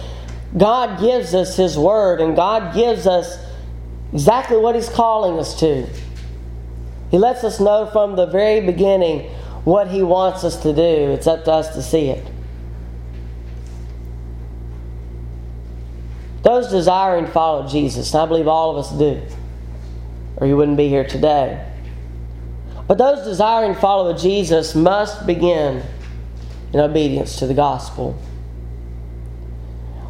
God 0.56 1.00
gives 1.00 1.34
us 1.34 1.56
His 1.56 1.76
Word, 1.76 2.20
and 2.20 2.36
God 2.36 2.72
gives 2.72 3.08
us 3.08 3.44
exactly 4.12 4.56
what 4.56 4.76
He's 4.76 4.88
calling 4.88 5.36
us 5.40 5.58
to. 5.58 5.84
He 7.10 7.18
lets 7.18 7.42
us 7.42 7.58
know 7.58 7.86
from 7.86 8.14
the 8.14 8.26
very 8.26 8.64
beginning 8.64 9.28
what 9.64 9.88
He 9.88 10.04
wants 10.04 10.44
us 10.44 10.62
to 10.62 10.72
do. 10.72 11.10
It's 11.10 11.26
up 11.26 11.44
to 11.46 11.52
us 11.52 11.74
to 11.74 11.82
see 11.82 12.10
it. 12.10 12.24
Those 16.48 16.70
desiring 16.70 17.26
to 17.26 17.30
follow 17.30 17.68
Jesus, 17.68 18.14
and 18.14 18.22
I 18.22 18.24
believe 18.24 18.48
all 18.48 18.70
of 18.70 18.78
us 18.78 18.90
do, 18.98 19.20
or 20.38 20.46
you 20.46 20.56
wouldn't 20.56 20.78
be 20.78 20.88
here 20.88 21.04
today. 21.04 21.62
But 22.86 22.96
those 22.96 23.22
desiring 23.22 23.74
to 23.74 23.80
follow 23.80 24.16
Jesus 24.16 24.74
must 24.74 25.26
begin 25.26 25.82
in 26.72 26.80
obedience 26.80 27.38
to 27.40 27.46
the 27.46 27.52
gospel. 27.52 28.18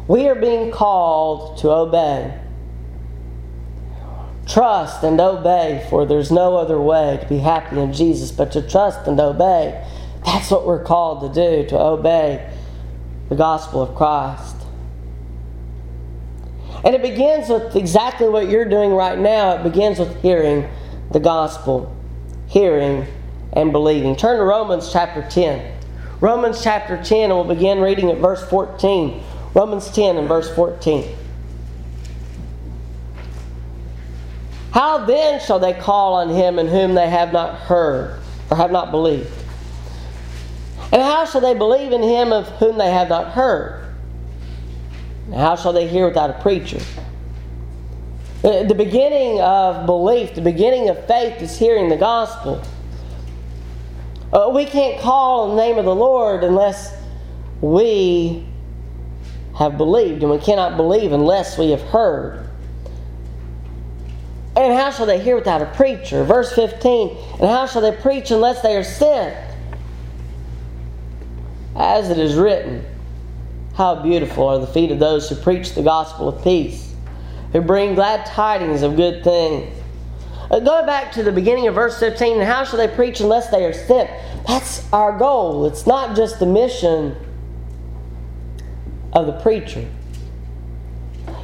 We 0.07 0.29
are 0.29 0.35
being 0.35 0.71
called 0.71 1.57
to 1.57 1.71
obey. 1.71 2.39
Trust 4.47 5.03
and 5.03 5.19
obey, 5.19 5.85
for 5.89 6.05
there's 6.05 6.31
no 6.31 6.55
other 6.55 6.79
way 6.79 7.19
to 7.21 7.27
be 7.27 7.39
happy 7.39 7.81
in 7.81 7.91
Jesus 7.91 8.31
but 8.31 8.53
to 8.53 8.61
trust 8.61 9.05
and 9.07 9.19
obey. 9.19 9.85
That's 10.23 10.49
what 10.49 10.65
we're 10.65 10.85
called 10.85 11.33
to 11.33 11.63
do, 11.63 11.67
to 11.67 11.77
obey 11.77 12.49
the 13.27 13.35
gospel 13.35 13.81
of 13.81 13.93
Christ. 13.93 14.55
And 16.83 16.95
it 16.95 17.01
begins 17.01 17.49
with 17.49 17.75
exactly 17.75 18.29
what 18.29 18.49
you're 18.49 18.65
doing 18.65 18.91
right 18.91 19.17
now. 19.17 19.53
It 19.53 19.63
begins 19.63 19.99
with 19.99 20.21
hearing 20.21 20.69
the 21.11 21.19
gospel, 21.19 21.95
hearing 22.47 23.05
and 23.53 23.71
believing. 23.71 24.15
Turn 24.15 24.37
to 24.37 24.43
Romans 24.43 24.91
chapter 24.91 25.27
10. 25.29 25.77
Romans 26.21 26.63
chapter 26.63 27.01
10, 27.01 27.31
and 27.31 27.33
we'll 27.33 27.43
begin 27.43 27.79
reading 27.79 28.09
at 28.09 28.17
verse 28.17 28.47
14. 28.49 29.23
Romans 29.53 29.89
10 29.89 30.17
and 30.17 30.27
verse 30.27 30.53
14. 30.53 31.15
How 34.71 35.05
then 35.05 35.39
shall 35.39 35.59
they 35.59 35.73
call 35.73 36.13
on 36.15 36.29
him 36.29 36.59
in 36.59 36.67
whom 36.67 36.93
they 36.93 37.09
have 37.09 37.33
not 37.33 37.55
heard 37.55 38.19
or 38.51 38.57
have 38.57 38.71
not 38.71 38.91
believed? 38.91 39.31
And 40.91 41.01
how 41.01 41.25
shall 41.25 41.41
they 41.41 41.53
believe 41.53 41.91
in 41.91 42.01
him 42.01 42.31
of 42.31 42.47
whom 42.59 42.77
they 42.77 42.91
have 42.91 43.09
not 43.09 43.31
heard? 43.31 43.88
How 45.33 45.55
shall 45.55 45.73
they 45.73 45.87
hear 45.87 46.07
without 46.07 46.29
a 46.29 46.41
preacher? 46.41 46.79
The 48.41 48.75
beginning 48.75 49.41
of 49.41 49.85
belief, 49.85 50.33
the 50.33 50.41
beginning 50.41 50.89
of 50.89 51.05
faith 51.07 51.41
is 51.41 51.57
hearing 51.57 51.89
the 51.89 51.97
gospel. 51.97 52.63
Uh, 54.31 54.49
we 54.53 54.65
can't 54.65 55.01
call 55.01 55.49
on 55.49 55.55
the 55.55 55.61
name 55.61 55.77
of 55.77 55.85
the 55.85 55.95
Lord 55.95 56.43
unless 56.43 56.95
we 57.61 58.47
have 59.57 59.77
believed, 59.77 60.23
and 60.23 60.31
we 60.31 60.37
cannot 60.37 60.77
believe 60.77 61.11
unless 61.11 61.57
we 61.57 61.71
have 61.71 61.81
heard. 61.81 62.47
And 64.55 64.73
how 64.73 64.91
shall 64.91 65.05
they 65.05 65.19
hear 65.19 65.35
without 65.35 65.61
a 65.61 65.65
preacher? 65.65 66.23
Verse 66.23 66.53
15, 66.53 67.17
and 67.33 67.49
how 67.49 67.65
shall 67.65 67.81
they 67.81 67.91
preach 67.91 68.31
unless 68.31 68.61
they 68.61 68.75
are 68.77 68.83
sent? 68.83 69.35
As 71.75 72.09
it 72.09 72.17
is 72.17 72.35
written, 72.35 72.85
how 73.75 73.95
beautiful 73.95 74.47
are 74.47 74.59
the 74.59 74.67
feet 74.67 74.91
of 74.91 74.99
those 74.99 75.29
who 75.29 75.35
preach 75.35 75.73
the 75.73 75.83
gospel 75.83 76.27
of 76.27 76.43
peace, 76.43 76.93
who 77.53 77.61
bring 77.61 77.95
glad 77.95 78.25
tidings 78.25 78.81
of 78.81 78.95
good 78.95 79.23
things. 79.23 79.75
Uh, 80.51 80.59
go 80.59 80.85
back 80.85 81.11
to 81.11 81.23
the 81.23 81.31
beginning 81.31 81.67
of 81.67 81.75
verse 81.75 81.99
15, 81.99 82.37
and 82.39 82.43
how 82.43 82.63
shall 82.63 82.77
they 82.77 82.87
preach 82.87 83.19
unless 83.19 83.49
they 83.49 83.63
are 83.65 83.73
sent? 83.73 84.09
That's 84.47 84.91
our 84.91 85.17
goal. 85.17 85.65
It's 85.65 85.85
not 85.85 86.15
just 86.15 86.39
the 86.39 86.45
mission 86.45 87.15
of 89.13 89.27
the 89.27 89.39
preacher. 89.41 89.87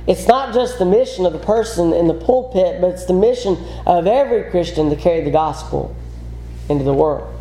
It's 0.08 0.28
not 0.28 0.54
just 0.54 0.78
the 0.78 0.86
mission 0.86 1.26
of 1.26 1.34
the 1.34 1.40
person 1.40 1.94
in 1.94 2.08
the 2.08 2.14
pulpit, 2.14 2.80
but 2.80 2.92
it's 2.92 3.06
the 3.06 3.14
mission 3.14 3.58
of 3.86 4.08
every 4.08 4.50
Christian 4.52 4.90
to 4.90 4.96
carry 4.96 5.22
the 5.22 5.32
gospel 5.32 5.96
into 6.70 6.84
the 6.84 6.94
world. 6.94 7.32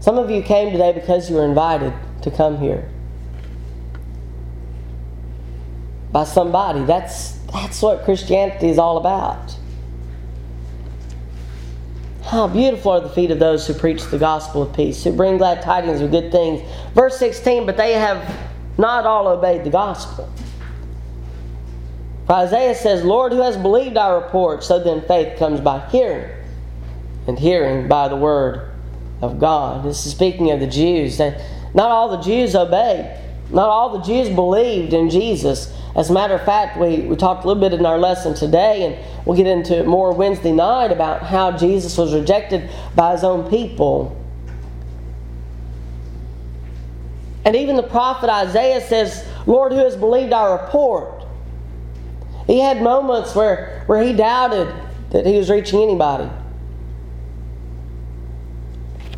Some 0.00 0.18
of 0.18 0.30
you 0.30 0.42
came 0.42 0.72
today 0.72 0.92
because 0.92 1.30
you 1.30 1.36
were 1.36 1.44
invited 1.44 1.92
to 2.22 2.30
come 2.30 2.58
here 2.58 2.88
by 6.12 6.24
somebody. 6.24 6.84
That's, 6.84 7.32
that's 7.52 7.80
what 7.82 8.04
Christianity 8.04 8.68
is 8.68 8.78
all 8.78 8.98
about. 8.98 9.56
How 12.24 12.46
beautiful 12.46 12.92
are 12.92 13.00
the 13.00 13.08
feet 13.08 13.30
of 13.30 13.38
those 13.38 13.66
who 13.66 13.74
preach 13.74 14.04
the 14.04 14.18
gospel 14.18 14.62
of 14.62 14.74
peace, 14.74 15.02
who 15.04 15.12
bring 15.12 15.38
glad 15.38 15.62
tidings 15.62 16.00
of 16.00 16.10
good 16.10 16.30
things. 16.30 16.62
Verse 16.94 17.18
16, 17.18 17.66
but 17.66 17.76
they 17.76 17.94
have 17.94 18.36
not 18.78 19.04
all 19.04 19.28
obeyed 19.28 19.64
the 19.64 19.70
gospel. 19.70 20.32
For 22.26 22.34
Isaiah 22.34 22.74
says, 22.74 23.04
Lord, 23.04 23.32
who 23.32 23.42
has 23.42 23.56
believed 23.56 23.96
our 23.96 24.20
report? 24.20 24.62
So 24.62 24.82
then 24.82 25.02
faith 25.02 25.38
comes 25.38 25.60
by 25.60 25.86
hearing, 25.90 26.30
and 27.26 27.38
hearing 27.38 27.88
by 27.88 28.08
the 28.08 28.16
word 28.16 28.70
of 29.20 29.38
God. 29.38 29.84
This 29.84 30.06
is 30.06 30.12
speaking 30.12 30.50
of 30.50 30.60
the 30.60 30.66
Jews. 30.66 31.20
Not 31.74 31.90
all 31.90 32.10
the 32.10 32.22
Jews 32.22 32.54
obeyed. 32.54 33.18
Not 33.50 33.68
all 33.68 33.98
the 33.98 34.04
Jews 34.04 34.28
believed 34.28 34.92
in 34.92 35.10
Jesus. 35.10 35.72
As 35.94 36.08
a 36.08 36.12
matter 36.12 36.34
of 36.34 36.44
fact, 36.44 36.78
we, 36.78 37.00
we 37.00 37.16
talked 37.16 37.44
a 37.44 37.46
little 37.46 37.60
bit 37.60 37.78
in 37.78 37.84
our 37.84 37.98
lesson 37.98 38.34
today, 38.34 38.86
and 38.86 39.26
we'll 39.26 39.36
get 39.36 39.46
into 39.46 39.78
it 39.78 39.86
more 39.86 40.12
Wednesday 40.14 40.52
night 40.52 40.90
about 40.90 41.22
how 41.22 41.52
Jesus 41.56 41.96
was 41.98 42.14
rejected 42.14 42.70
by 42.94 43.12
his 43.12 43.24
own 43.24 43.50
people. 43.50 44.18
And 47.44 47.56
even 47.56 47.76
the 47.76 47.82
prophet 47.82 48.30
Isaiah 48.30 48.80
says, 48.80 49.26
Lord, 49.46 49.72
who 49.72 49.78
has 49.78 49.96
believed 49.96 50.32
our 50.32 50.62
report? 50.62 51.24
He 52.46 52.60
had 52.60 52.80
moments 52.80 53.34
where, 53.34 53.82
where 53.86 54.02
he 54.02 54.12
doubted 54.12 54.72
that 55.10 55.26
he 55.26 55.36
was 55.36 55.50
reaching 55.50 55.82
anybody. 55.82 56.30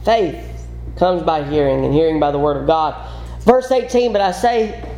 Faith 0.04 0.53
comes 0.96 1.22
by 1.22 1.42
hearing, 1.44 1.84
and 1.84 1.92
hearing 1.92 2.20
by 2.20 2.30
the 2.30 2.38
word 2.38 2.56
of 2.56 2.66
God. 2.66 2.94
Verse 3.40 3.70
18, 3.70 4.12
but 4.12 4.20
I 4.20 4.32
say, 4.32 4.90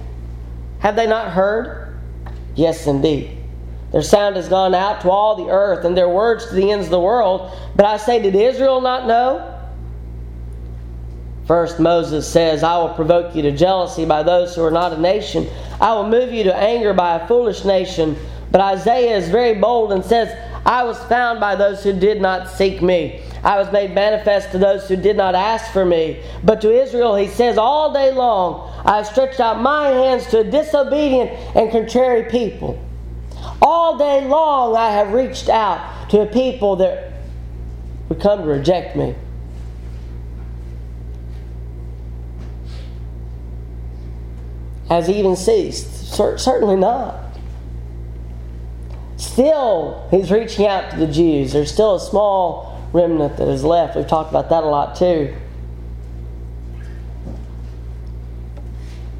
have 0.81 0.97
they 0.97 1.07
not 1.07 1.33
heard? 1.33 1.99
Yes, 2.55 2.87
indeed. 2.87 3.37
Their 3.93 4.03
sound 4.03 4.37
has 4.37 4.49
gone 4.49 4.75
out 4.75 5.01
to 5.03 5.11
all 5.11 5.37
the 5.37 5.51
earth, 5.51 5.85
and 5.85 5.97
their 5.97 6.09
words 6.09 6.47
to 6.49 6.55
the 6.55 6.71
ends 6.71 6.87
of 6.87 6.91
the 6.91 7.01
world. 7.01 7.51
But 7.75 7.87
I 7.87 7.97
say, 7.97 8.21
did 8.21 8.35
Israel 8.35 8.81
not 8.81 9.07
know? 9.07 9.53
First, 11.47 11.79
Moses 11.79 12.31
says, 12.31 12.63
I 12.63 12.77
will 12.79 12.95
provoke 12.95 13.37
you 13.37 13.43
to 13.43 13.53
jealousy 13.53 14.05
by 14.05 14.23
those 14.25 14.55
who 14.55 14.65
are 14.65 14.71
not 14.71 14.93
a 14.93 15.01
nation. 15.01 15.49
I 15.81 15.95
will 15.95 16.09
move 16.09 16.33
you 16.33 16.45
to 16.45 16.57
anger 16.57 16.93
by 16.93 17.17
a 17.17 17.29
foolish 17.29 17.65
nation. 17.65 18.17
But 18.51 18.61
Isaiah 18.61 19.17
is 19.17 19.29
very 19.29 19.55
bold 19.55 19.93
and 19.93 20.05
says, 20.05 20.37
I 20.65 20.83
was 20.83 20.99
found 21.05 21.39
by 21.39 21.55
those 21.55 21.85
who 21.85 21.93
did 21.93 22.21
not 22.21 22.51
seek 22.51 22.83
me. 22.83 23.23
I 23.47 23.59
was 23.59 23.71
made 23.71 23.95
manifest 23.95 24.51
to 24.51 24.59
those 24.59 24.89
who 24.89 24.97
did 24.97 25.17
not 25.17 25.37
ask 25.37 25.73
for 25.73 25.85
me. 25.85 26.21
But 26.43 26.61
to 26.63 26.83
Israel, 26.83 27.15
he 27.15 27.29
says, 27.29 27.57
All 27.57 27.93
day 27.93 28.11
long 28.11 28.69
I 28.85 28.97
have 28.97 29.07
stretched 29.07 29.39
out 29.39 29.63
my 29.63 29.91
hands 29.91 30.27
to 30.31 30.41
a 30.41 30.45
disobedient 30.45 31.31
and 31.55 31.71
contrary 31.71 32.25
people. 32.25 32.85
All 33.63 33.97
day 33.97 34.27
long 34.27 34.75
I 34.75 34.91
have 34.91 35.13
reached 35.13 35.49
out 35.49 36.11
to 36.11 36.23
a 36.23 36.27
people 36.27 36.75
that 36.77 37.13
would 38.09 38.21
come 38.21 38.41
to 38.41 38.49
reject 38.49 38.97
me. 38.97 39.15
Has 44.89 45.07
he 45.07 45.21
even 45.21 45.37
ceased? 45.37 46.13
Certainly 46.13 46.77
not. 46.77 47.15
Still, 49.19 50.09
he's 50.11 50.33
reaching 50.33 50.67
out 50.67 50.91
to 50.91 50.97
the 50.97 51.07
Jews. 51.07 51.53
There's 51.53 51.73
still 51.73 51.95
a 51.95 52.01
small 52.01 52.66
remnant 52.93 53.37
that 53.37 53.49
is 53.49 53.65
left. 53.65 53.97
We've 53.97 54.07
talked 54.07 54.31
about 54.31 54.49
that 54.51 54.63
a 54.63 54.67
lot 54.67 54.97
too. 54.97 55.35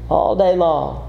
All 0.09 0.35
day 0.35 0.55
long. 0.55 1.03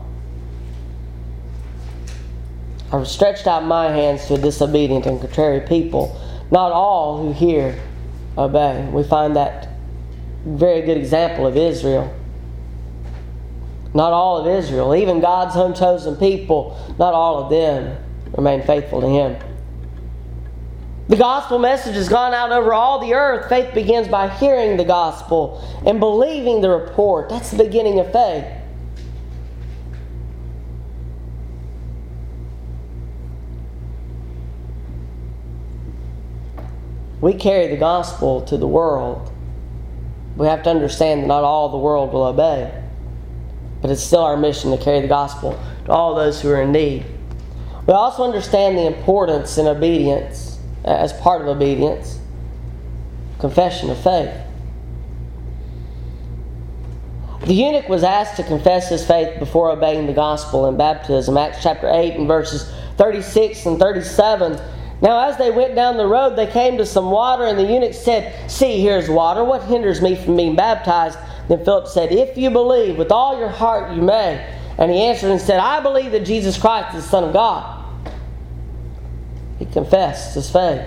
I've 2.92 3.06
stretched 3.06 3.46
out 3.46 3.64
my 3.64 3.90
hands 3.90 4.26
to 4.26 4.34
a 4.34 4.38
disobedient 4.38 5.06
and 5.06 5.20
contrary 5.20 5.60
people. 5.60 6.18
Not 6.50 6.72
all 6.72 7.22
who 7.22 7.32
hear 7.32 7.78
obey. 8.36 8.88
We 8.90 9.02
find 9.02 9.36
that 9.36 9.68
very 10.44 10.82
good 10.82 10.96
example 10.96 11.46
of 11.46 11.56
Israel. 11.56 12.14
Not 13.94 14.12
all 14.12 14.38
of 14.38 14.46
Israel, 14.46 14.94
even 14.94 15.20
God's 15.20 15.56
own 15.56 15.74
chosen 15.74 16.16
people, 16.16 16.78
not 16.98 17.14
all 17.14 17.42
of 17.42 17.50
them 17.50 17.96
remain 18.36 18.62
faithful 18.62 19.00
to 19.00 19.08
Him. 19.08 19.36
The 21.08 21.16
gospel 21.16 21.58
message 21.58 21.94
has 21.94 22.08
gone 22.08 22.34
out 22.34 22.52
over 22.52 22.74
all 22.74 22.98
the 22.98 23.14
earth. 23.14 23.48
Faith 23.48 23.72
begins 23.72 24.08
by 24.08 24.28
hearing 24.28 24.76
the 24.76 24.84
gospel 24.84 25.64
and 25.86 25.98
believing 25.98 26.60
the 26.60 26.68
report. 26.68 27.30
That's 27.30 27.50
the 27.50 27.64
beginning 27.64 27.98
of 27.98 28.12
faith. 28.12 28.44
We 37.22 37.34
carry 37.34 37.68
the 37.68 37.76
gospel 37.76 38.42
to 38.42 38.56
the 38.56 38.68
world. 38.68 39.32
We 40.36 40.46
have 40.46 40.62
to 40.64 40.70
understand 40.70 41.22
that 41.22 41.26
not 41.26 41.42
all 41.42 41.70
the 41.70 41.78
world 41.78 42.12
will 42.12 42.24
obey. 42.24 42.72
But 43.80 43.90
it's 43.90 44.02
still 44.02 44.22
our 44.22 44.36
mission 44.36 44.70
to 44.70 44.76
carry 44.76 45.00
the 45.00 45.08
gospel 45.08 45.58
to 45.86 45.90
all 45.90 46.14
those 46.14 46.40
who 46.40 46.50
are 46.50 46.62
in 46.62 46.70
need. 46.70 47.06
We 47.86 47.94
also 47.94 48.22
understand 48.22 48.76
the 48.76 48.86
importance 48.86 49.58
in 49.58 49.66
obedience, 49.66 50.47
as 50.88 51.12
part 51.12 51.42
of 51.42 51.48
obedience, 51.48 52.18
confession 53.38 53.90
of 53.90 54.02
faith. 54.02 54.34
The 57.48 57.54
eunuch 57.54 57.88
was 57.88 58.02
asked 58.02 58.36
to 58.36 58.42
confess 58.42 58.90
his 58.90 59.06
faith 59.06 59.38
before 59.38 59.70
obeying 59.70 60.06
the 60.06 60.12
gospel 60.12 60.66
in 60.68 60.76
baptism. 60.76 61.36
Acts 61.36 61.62
chapter 61.62 61.88
8 61.90 62.14
and 62.14 62.28
verses 62.28 62.70
36 62.98 63.64
and 63.64 63.78
37. 63.78 64.60
Now, 65.00 65.28
as 65.28 65.38
they 65.38 65.50
went 65.50 65.74
down 65.74 65.96
the 65.96 66.06
road, 66.06 66.36
they 66.36 66.48
came 66.48 66.76
to 66.78 66.84
some 66.84 67.10
water, 67.10 67.44
and 67.44 67.58
the 67.58 67.62
eunuch 67.62 67.94
said, 67.94 68.50
See, 68.50 68.80
here's 68.80 69.08
water. 69.08 69.44
What 69.44 69.62
hinders 69.62 70.02
me 70.02 70.16
from 70.16 70.36
being 70.36 70.56
baptized? 70.56 71.18
Then 71.48 71.64
Philip 71.64 71.86
said, 71.86 72.12
If 72.12 72.36
you 72.36 72.50
believe 72.50 72.98
with 72.98 73.12
all 73.12 73.38
your 73.38 73.48
heart, 73.48 73.94
you 73.94 74.02
may. 74.02 74.54
And 74.76 74.90
he 74.90 75.00
answered 75.02 75.30
and 75.30 75.40
said, 75.40 75.60
I 75.60 75.80
believe 75.80 76.12
that 76.12 76.26
Jesus 76.26 76.58
Christ 76.58 76.96
is 76.96 77.04
the 77.04 77.10
Son 77.10 77.24
of 77.24 77.32
God. 77.32 77.77
Confessed 79.72 80.34
his 80.34 80.50
faith. 80.50 80.86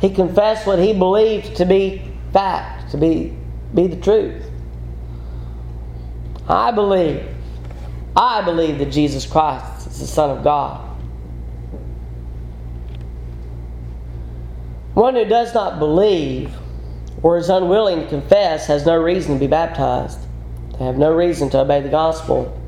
He 0.00 0.10
confessed 0.10 0.66
what 0.66 0.78
he 0.78 0.92
believed 0.92 1.56
to 1.56 1.64
be 1.64 2.02
fact, 2.32 2.90
to 2.90 2.96
be, 2.96 3.36
be 3.74 3.86
the 3.86 3.96
truth. 3.96 4.44
I 6.48 6.72
believe, 6.72 7.26
I 8.16 8.42
believe 8.42 8.78
that 8.78 8.90
Jesus 8.90 9.24
Christ 9.24 9.86
is 9.86 10.00
the 10.00 10.06
Son 10.06 10.36
of 10.36 10.44
God. 10.44 10.90
One 14.94 15.14
who 15.14 15.24
does 15.24 15.54
not 15.54 15.78
believe 15.78 16.54
or 17.22 17.38
is 17.38 17.48
unwilling 17.48 18.00
to 18.00 18.08
confess 18.08 18.66
has 18.66 18.84
no 18.84 18.96
reason 18.96 19.34
to 19.34 19.40
be 19.40 19.46
baptized. 19.46 20.18
They 20.78 20.84
have 20.84 20.98
no 20.98 21.12
reason 21.12 21.50
to 21.50 21.60
obey 21.60 21.80
the 21.80 21.88
gospel. 21.88 22.60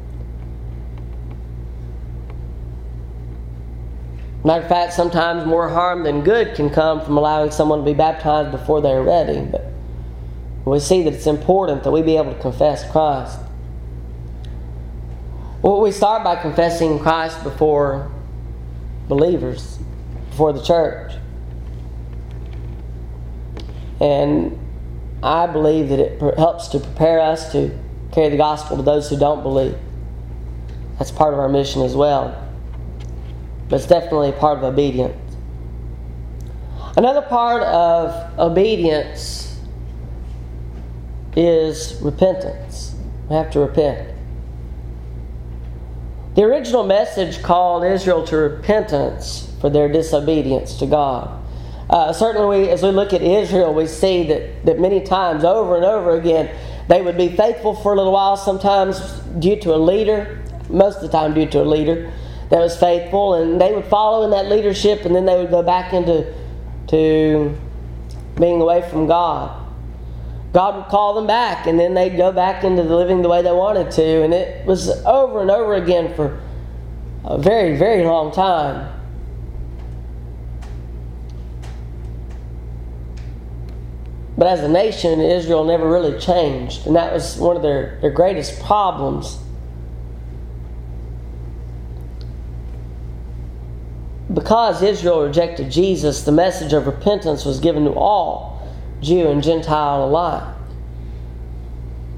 Matter 4.46 4.62
of 4.62 4.68
fact, 4.68 4.92
sometimes 4.92 5.44
more 5.44 5.68
harm 5.68 6.04
than 6.04 6.22
good 6.22 6.54
can 6.54 6.70
come 6.70 7.04
from 7.04 7.16
allowing 7.16 7.50
someone 7.50 7.80
to 7.80 7.84
be 7.84 7.94
baptized 7.94 8.52
before 8.52 8.80
they're 8.80 9.02
ready. 9.02 9.40
But 9.40 9.72
we 10.64 10.78
see 10.78 11.02
that 11.02 11.14
it's 11.14 11.26
important 11.26 11.82
that 11.82 11.90
we 11.90 12.00
be 12.00 12.16
able 12.16 12.32
to 12.32 12.38
confess 12.38 12.88
Christ. 12.92 13.40
Well, 15.62 15.80
we 15.80 15.90
start 15.90 16.22
by 16.22 16.36
confessing 16.36 17.00
Christ 17.00 17.42
before 17.42 18.08
believers, 19.08 19.80
before 20.30 20.52
the 20.52 20.62
church. 20.62 21.14
And 24.00 24.56
I 25.24 25.48
believe 25.48 25.88
that 25.88 25.98
it 25.98 26.38
helps 26.38 26.68
to 26.68 26.78
prepare 26.78 27.18
us 27.18 27.50
to 27.50 27.76
carry 28.12 28.28
the 28.28 28.36
gospel 28.36 28.76
to 28.76 28.84
those 28.84 29.10
who 29.10 29.18
don't 29.18 29.42
believe. 29.42 29.76
That's 31.00 31.10
part 31.10 31.34
of 31.34 31.40
our 31.40 31.48
mission 31.48 31.82
as 31.82 31.96
well. 31.96 32.45
But 33.68 33.76
it's 33.76 33.86
definitely 33.86 34.30
a 34.30 34.32
part 34.32 34.58
of 34.58 34.64
obedience. 34.64 35.16
Another 36.96 37.22
part 37.22 37.62
of 37.62 38.38
obedience 38.38 39.60
is 41.36 41.98
repentance. 42.00 42.94
We 43.28 43.36
have 43.36 43.50
to 43.50 43.60
repent. 43.60 44.14
The 46.36 46.44
original 46.44 46.84
message 46.84 47.42
called 47.42 47.84
Israel 47.84 48.24
to 48.26 48.36
repentance 48.36 49.52
for 49.60 49.68
their 49.68 49.90
disobedience 49.90 50.78
to 50.78 50.86
God. 50.86 51.42
Uh, 51.90 52.12
certainly, 52.12 52.62
we, 52.62 52.68
as 52.68 52.82
we 52.82 52.90
look 52.90 53.12
at 53.12 53.22
Israel, 53.22 53.74
we 53.74 53.86
see 53.86 54.24
that, 54.28 54.64
that 54.64 54.80
many 54.80 55.00
times, 55.02 55.44
over 55.44 55.76
and 55.76 55.84
over 55.84 56.16
again, 56.16 56.54
they 56.88 57.02
would 57.02 57.16
be 57.16 57.28
faithful 57.28 57.74
for 57.74 57.92
a 57.92 57.96
little 57.96 58.12
while, 58.12 58.36
sometimes 58.36 59.00
due 59.38 59.56
to 59.60 59.74
a 59.74 59.76
leader, 59.76 60.42
most 60.68 60.96
of 60.96 61.02
the 61.02 61.08
time 61.08 61.34
due 61.34 61.46
to 61.46 61.62
a 61.62 61.64
leader 61.64 62.12
that 62.50 62.58
was 62.58 62.76
faithful, 62.78 63.34
and 63.34 63.60
they 63.60 63.72
would 63.72 63.86
follow 63.86 64.24
in 64.24 64.30
that 64.30 64.46
leadership, 64.46 65.04
and 65.04 65.14
then 65.14 65.26
they 65.26 65.36
would 65.36 65.50
go 65.50 65.62
back 65.62 65.92
into 65.92 66.32
to 66.88 67.56
being 68.36 68.60
away 68.60 68.88
from 68.88 69.06
God. 69.06 69.64
God 70.52 70.76
would 70.76 70.86
call 70.86 71.14
them 71.14 71.26
back, 71.26 71.66
and 71.66 71.78
then 71.78 71.94
they'd 71.94 72.16
go 72.16 72.32
back 72.32 72.64
into 72.64 72.82
living 72.82 73.22
the 73.22 73.28
way 73.28 73.42
they 73.42 73.52
wanted 73.52 73.90
to, 73.92 74.22
and 74.22 74.32
it 74.32 74.64
was 74.66 74.88
over 75.04 75.40
and 75.42 75.50
over 75.50 75.74
again 75.74 76.14
for 76.14 76.40
a 77.24 77.36
very, 77.36 77.76
very 77.76 78.04
long 78.04 78.32
time. 78.32 78.92
But 84.38 84.48
as 84.48 84.60
a 84.60 84.68
nation, 84.68 85.20
Israel 85.20 85.64
never 85.64 85.90
really 85.90 86.18
changed. 86.20 86.86
And 86.86 86.94
that 86.94 87.12
was 87.12 87.38
one 87.38 87.56
of 87.56 87.62
their, 87.62 87.98
their 88.02 88.10
greatest 88.10 88.60
problems. 88.62 89.38
Because 94.36 94.82
Israel 94.82 95.22
rejected 95.22 95.70
Jesus, 95.70 96.24
the 96.24 96.30
message 96.30 96.74
of 96.74 96.86
repentance 96.86 97.46
was 97.46 97.58
given 97.58 97.84
to 97.84 97.92
all, 97.92 98.68
Jew 99.00 99.28
and 99.28 99.42
Gentile 99.42 100.04
alike. 100.04 100.54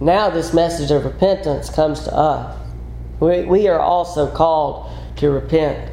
Now, 0.00 0.28
this 0.28 0.52
message 0.52 0.90
of 0.90 1.04
repentance 1.04 1.70
comes 1.70 2.02
to 2.02 2.12
us. 2.12 2.58
We, 3.20 3.44
we 3.44 3.68
are 3.68 3.78
also 3.78 4.28
called 4.28 4.90
to 5.18 5.30
repent. 5.30 5.92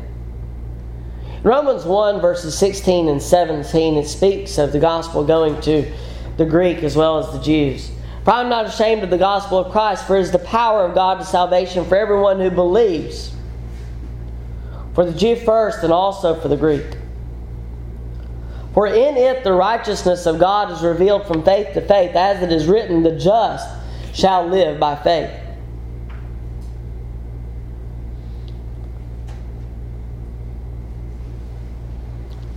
Romans 1.43 1.85
1, 1.85 2.19
verses 2.21 2.57
16 2.57 3.07
and 3.07 3.21
17, 3.21 3.93
it 3.93 4.07
speaks 4.07 4.57
of 4.57 4.71
the 4.71 4.79
gospel 4.79 5.23
going 5.23 5.61
to 5.61 5.93
the 6.37 6.45
Greek 6.45 6.81
as 6.81 6.95
well 6.95 7.19
as 7.19 7.31
the 7.33 7.43
Jews. 7.43 7.91
For 8.23 8.31
I 8.31 8.41
am 8.41 8.49
not 8.49 8.65
ashamed 8.65 9.03
of 9.03 9.11
the 9.11 9.19
gospel 9.19 9.59
of 9.59 9.71
Christ, 9.71 10.07
for 10.07 10.17
it 10.17 10.21
is 10.21 10.31
the 10.31 10.39
power 10.39 10.85
of 10.85 10.95
God 10.95 11.19
to 11.19 11.25
salvation 11.25 11.85
for 11.85 11.95
everyone 11.95 12.39
who 12.39 12.49
believes 12.49 13.34
for 14.95 15.05
the 15.05 15.13
Jew 15.13 15.35
first 15.35 15.83
and 15.83 15.91
also 15.91 16.39
for 16.39 16.47
the 16.47 16.55
Greek. 16.55 16.85
For 18.73 18.87
in 18.87 19.17
it 19.17 19.43
the 19.43 19.53
righteousness 19.53 20.25
of 20.25 20.39
God 20.39 20.71
is 20.71 20.81
revealed 20.81 21.27
from 21.27 21.43
faith 21.43 21.73
to 21.73 21.81
faith, 21.81 22.15
as 22.15 22.41
it 22.41 22.51
is 22.51 22.65
written, 22.65 23.03
the 23.03 23.15
just 23.15 23.67
shall 24.13 24.47
live 24.47 24.79
by 24.79 24.95
faith. 24.95 25.31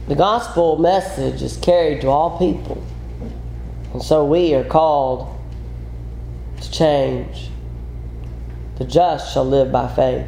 The 0.06 0.14
gospel 0.14 0.78
message 0.78 1.42
is 1.42 1.56
carried 1.58 2.00
to 2.00 2.08
all 2.08 2.38
people, 2.38 2.82
and 3.92 4.02
so 4.02 4.24
we 4.24 4.54
are 4.54 4.64
called 4.64 5.28
to 6.62 6.70
change. 6.70 7.50
The 8.76 8.84
just 8.84 9.34
shall 9.34 9.44
live 9.44 9.70
by 9.70 9.86
faith. 9.94 10.26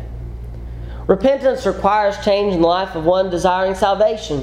Repentance 1.10 1.66
requires 1.66 2.24
change 2.24 2.54
in 2.54 2.60
the 2.62 2.68
life 2.68 2.94
of 2.94 3.04
one 3.04 3.30
desiring 3.30 3.74
salvation. 3.74 4.42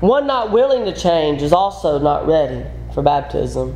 One 0.00 0.26
not 0.26 0.52
willing 0.52 0.84
to 0.84 0.92
change 0.92 1.40
is 1.40 1.54
also 1.54 1.98
not 1.98 2.26
ready 2.26 2.66
for 2.92 3.02
baptism. 3.02 3.74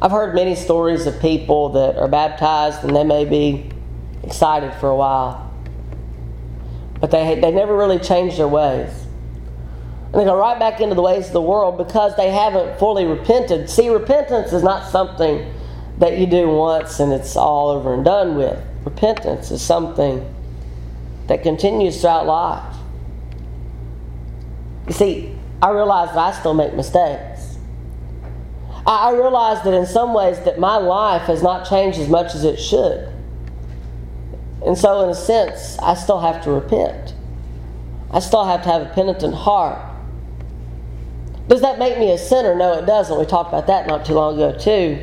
I've 0.00 0.10
heard 0.10 0.34
many 0.34 0.54
stories 0.54 1.04
of 1.04 1.20
people 1.20 1.68
that 1.72 1.98
are 1.98 2.08
baptized 2.08 2.82
and 2.82 2.96
they 2.96 3.04
may 3.04 3.26
be 3.26 3.70
excited 4.22 4.72
for 4.80 4.88
a 4.88 4.96
while, 4.96 5.52
but 6.98 7.10
they, 7.10 7.38
they 7.38 7.50
never 7.50 7.76
really 7.76 7.98
change 7.98 8.38
their 8.38 8.48
ways. 8.48 8.88
And 10.12 10.14
they 10.14 10.24
go 10.24 10.34
right 10.34 10.58
back 10.58 10.80
into 10.80 10.94
the 10.94 11.02
ways 11.02 11.26
of 11.26 11.34
the 11.34 11.42
world 11.42 11.76
because 11.76 12.16
they 12.16 12.30
haven't 12.30 12.78
fully 12.78 13.04
repented. 13.04 13.68
See, 13.68 13.90
repentance 13.90 14.54
is 14.54 14.62
not 14.62 14.90
something 14.90 15.46
that 15.98 16.16
you 16.16 16.26
do 16.26 16.48
once 16.48 17.00
and 17.00 17.12
it's 17.12 17.36
all 17.36 17.68
over 17.68 17.92
and 17.92 18.02
done 18.02 18.34
with. 18.34 18.58
Repentance 18.86 19.50
is 19.50 19.60
something 19.60 20.26
that 21.30 21.44
continues 21.44 22.00
throughout 22.00 22.26
life. 22.26 22.76
You 24.88 24.92
see, 24.92 25.38
I 25.62 25.70
realize 25.70 26.08
that 26.08 26.18
I 26.18 26.32
still 26.32 26.54
make 26.54 26.74
mistakes. 26.74 27.56
I 28.84 29.12
realize 29.12 29.62
that 29.62 29.72
in 29.72 29.86
some 29.86 30.12
ways 30.12 30.40
that 30.40 30.58
my 30.58 30.76
life 30.78 31.22
has 31.28 31.40
not 31.40 31.68
changed 31.68 32.00
as 32.00 32.08
much 32.08 32.34
as 32.34 32.42
it 32.42 32.58
should. 32.58 33.12
And 34.66 34.76
so 34.76 35.04
in 35.04 35.10
a 35.10 35.14
sense, 35.14 35.78
I 35.78 35.94
still 35.94 36.18
have 36.18 36.42
to 36.42 36.50
repent. 36.50 37.14
I 38.10 38.18
still 38.18 38.44
have 38.44 38.64
to 38.64 38.68
have 38.68 38.82
a 38.82 38.92
penitent 38.92 39.36
heart. 39.36 39.78
Does 41.46 41.60
that 41.60 41.78
make 41.78 41.96
me 41.96 42.10
a 42.10 42.18
sinner? 42.18 42.56
No, 42.56 42.72
it 42.72 42.86
doesn't. 42.86 43.16
We 43.16 43.24
talked 43.24 43.50
about 43.50 43.68
that 43.68 43.86
not 43.86 44.04
too 44.04 44.14
long 44.14 44.34
ago, 44.34 44.58
too. 44.58 44.98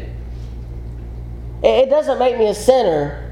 It 1.63 1.89
doesn't 1.89 2.19
make 2.19 2.37
me 2.37 2.47
a 2.47 2.53
sinner 2.53 3.26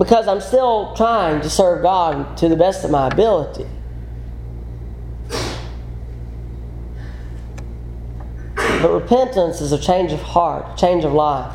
because 0.00 0.26
I'm 0.26 0.40
still 0.40 0.94
trying 0.96 1.42
to 1.42 1.50
serve 1.50 1.82
God 1.82 2.38
to 2.38 2.48
the 2.48 2.56
best 2.56 2.86
of 2.86 2.90
my 2.90 3.08
ability. 3.08 3.66
But 8.56 8.94
repentance 8.94 9.60
is 9.60 9.72
a 9.72 9.78
change 9.78 10.12
of 10.12 10.22
heart, 10.22 10.64
a 10.72 10.80
change 10.80 11.04
of 11.04 11.12
life. 11.12 11.54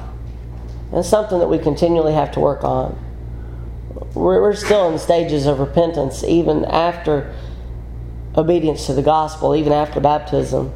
And 0.91 0.99
it's 0.99 1.09
something 1.09 1.39
that 1.39 1.47
we 1.47 1.57
continually 1.57 2.13
have 2.13 2.31
to 2.33 2.39
work 2.39 2.63
on. 2.63 2.95
We're 4.13 4.53
still 4.53 4.93
in 4.93 4.99
stages 4.99 5.47
of 5.47 5.59
repentance 5.59 6.23
even 6.23 6.65
after 6.65 7.33
obedience 8.37 8.85
to 8.85 8.93
the 8.93 9.01
gospel, 9.01 9.55
even 9.55 9.73
after 9.73 9.99
baptism. 9.99 10.71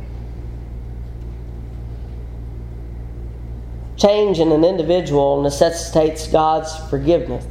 Change 3.96 4.40
in 4.40 4.52
an 4.52 4.64
individual 4.64 5.44
necessitates 5.44 6.26
God's 6.26 6.76
forgiveness 6.90 7.46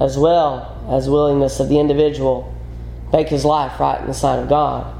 as 0.00 0.16
well 0.16 0.82
as 0.90 1.08
willingness 1.08 1.60
of 1.60 1.68
the 1.68 1.78
individual 1.78 2.52
make 3.12 3.28
his 3.28 3.44
life 3.44 3.78
right 3.78 4.00
in 4.00 4.06
the 4.06 4.14
sight 4.14 4.38
of 4.38 4.48
God. 4.48 4.96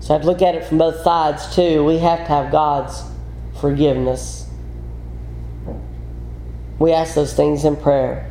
So 0.00 0.14
I 0.14 0.18
have 0.18 0.22
to 0.22 0.28
look 0.28 0.42
at 0.42 0.54
it 0.54 0.64
from 0.64 0.78
both 0.78 1.02
sides 1.02 1.54
too. 1.54 1.84
We 1.84 1.98
have 1.98 2.20
to 2.20 2.24
have 2.26 2.52
God's 2.52 3.02
forgiveness. 3.60 4.48
We 6.78 6.92
ask 6.92 7.14
those 7.14 7.32
things 7.32 7.64
in 7.64 7.76
prayer. 7.76 8.30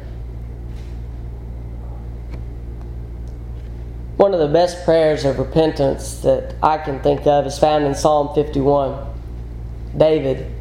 One 4.17 4.34
of 4.34 4.39
the 4.39 4.48
best 4.48 4.86
prayers 4.86 5.26
of 5.26 5.39
repentance 5.39 6.19
that 6.19 6.56
I 6.63 6.78
can 6.78 7.02
think 7.02 7.28
of 7.28 7.45
is 7.45 7.60
found 7.60 7.84
in 7.84 7.93
Psalm 7.95 8.34
51. 8.34 9.06
David, 9.98 10.55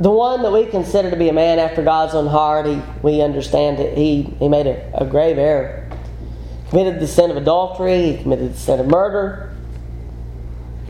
the 0.00 0.10
one 0.10 0.42
that 0.42 0.50
we 0.50 0.64
consider 0.64 1.10
to 1.10 1.16
be 1.16 1.28
a 1.28 1.32
man 1.32 1.58
after 1.58 1.82
God's 1.82 2.14
own 2.14 2.26
heart, 2.26 2.64
he, 2.64 2.80
we 3.02 3.20
understand 3.20 3.78
that 3.78 3.96
he, 3.96 4.22
he 4.22 4.48
made 4.48 4.66
a, 4.66 5.02
a 5.02 5.04
grave 5.04 5.36
error. 5.36 5.86
Committed 6.70 7.00
the 7.00 7.06
sin 7.06 7.30
of 7.30 7.36
adultery, 7.36 8.12
he 8.12 8.22
committed 8.22 8.54
the 8.54 8.58
sin 8.58 8.80
of 8.80 8.86
murder. 8.86 9.54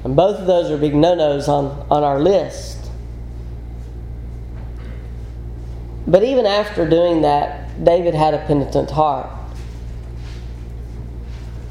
And 0.05 0.15
both 0.15 0.39
of 0.39 0.47
those 0.47 0.71
are 0.71 0.79
big 0.79 0.95
no 0.95 1.15
nos 1.17 1.49
on, 1.49 1.87
on 1.91 2.05
our 2.05 2.21
list. 2.21 2.89
But 6.07 6.23
even 6.23 6.47
after 6.47 6.89
doing 6.89 7.23
that, 7.23 7.85
David 7.85 8.15
had 8.15 8.35
a 8.35 8.47
penitent 8.47 8.91
heart. 8.91 9.31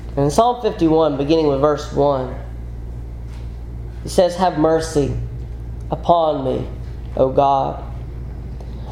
And 0.09 0.25
in 0.25 0.31
Psalm 0.31 0.61
51, 0.61 1.17
beginning 1.17 1.47
with 1.47 1.61
verse 1.61 1.93
1, 1.93 2.35
he 4.03 4.09
says, 4.09 4.35
Have 4.35 4.57
mercy 4.57 5.15
upon 5.89 6.43
me, 6.43 6.67
O 7.17 7.29
God, 7.29 7.83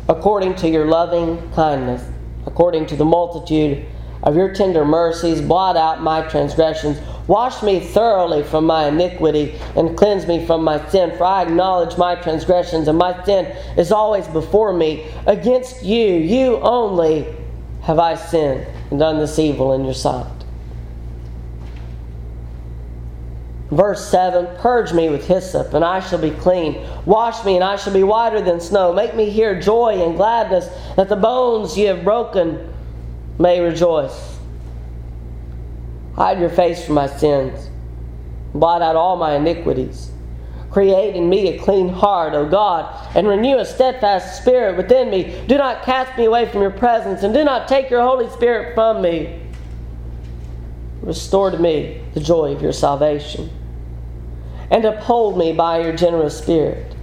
according 0.10 0.56
to 0.56 0.70
your 0.70 0.86
loving 0.86 1.52
kindness, 1.52 2.04
according 2.46 2.86
to 2.88 2.96
the 2.96 3.06
multitude 3.06 3.86
of 4.24 4.36
your 4.36 4.54
tender 4.54 4.84
mercies, 4.84 5.42
blot 5.42 5.78
out 5.78 6.02
my 6.02 6.22
transgressions. 6.28 6.98
Wash 7.28 7.62
me 7.62 7.80
thoroughly 7.80 8.42
from 8.42 8.66
my 8.66 8.88
iniquity 8.88 9.60
and 9.76 9.98
cleanse 9.98 10.26
me 10.28 10.46
from 10.46 10.64
my 10.64 10.86
sin, 10.90 11.16
for 11.18 11.26
I 11.26 11.44
acknowledge 11.44 11.98
my 11.98 12.16
transgressions, 12.16 12.88
and 12.88 12.98
my 12.98 13.24
sin 13.26 13.46
is 13.78 13.92
always 13.92 14.28
before 14.28 14.74
me. 14.74 15.06
Against 15.26 15.84
you, 15.84 16.16
you 16.16 16.58
only, 16.58 17.28
have 17.82 18.00
I 18.00 18.16
sinned 18.16 18.66
and 18.90 19.00
done 19.00 19.20
this 19.20 19.38
evil 19.40 19.74
in 19.74 19.84
your 19.86 19.94
sight. 19.94 20.37
Verse 23.72 24.10
7 24.10 24.58
Purge 24.58 24.94
me 24.94 25.10
with 25.10 25.28
hyssop, 25.28 25.74
and 25.74 25.84
I 25.84 26.00
shall 26.00 26.20
be 26.20 26.32
clean. 26.32 26.86
Wash 27.06 27.44
me, 27.44 27.56
and 27.56 27.64
I 27.64 27.76
shall 27.76 27.94
be 27.94 28.04
whiter 28.04 28.42
than 28.42 28.62
snow. 28.62 28.94
Make 28.94 29.16
me 29.16 29.30
hear 29.30 29.60
joy 29.60 30.02
and 30.04 30.16
gladness, 30.16 30.70
that 30.96 31.10
the 31.10 31.16
bones 31.16 31.78
you 31.78 31.88
have 31.88 32.04
broken 32.04 32.74
may 33.38 33.60
rejoice. 33.60 34.38
Hide 36.16 36.40
your 36.40 36.50
face 36.50 36.84
from 36.86 36.96
my 36.96 37.08
sins, 37.08 37.70
blot 38.54 38.82
out 38.82 38.96
all 38.96 39.18
my 39.18 39.36
iniquities. 39.36 40.12
Create 40.72 41.16
in 41.16 41.30
me 41.30 41.50
a 41.50 41.60
clean 41.60 41.90
heart, 41.90 42.34
O 42.34 42.48
God, 42.48 43.16
and 43.16 43.28
renew 43.28 43.58
a 43.58 43.66
steadfast 43.66 44.42
spirit 44.42 44.76
within 44.78 45.10
me. 45.10 45.44
Do 45.48 45.58
not 45.58 45.84
cast 45.84 46.18
me 46.18 46.26
away 46.26 46.46
from 46.48 46.62
your 46.62 46.72
presence, 46.72 47.24
and 47.24 47.34
do 47.34 47.44
not 47.44 47.68
take 47.68 47.90
your 47.90 48.02
Holy 48.02 48.30
Spirit 48.30 48.76
from 48.76 49.02
me. 49.02 49.42
Restore 51.02 51.52
to 51.52 51.58
me 51.58 52.02
the 52.14 52.20
joy 52.20 52.52
of 52.52 52.62
your 52.62 52.74
salvation, 52.74 53.50
and 54.70 54.86
uphold 54.86 55.38
me 55.38 55.54
by 55.54 55.82
your 55.82 55.96
generous 55.96 56.38
spirit. 56.38 56.96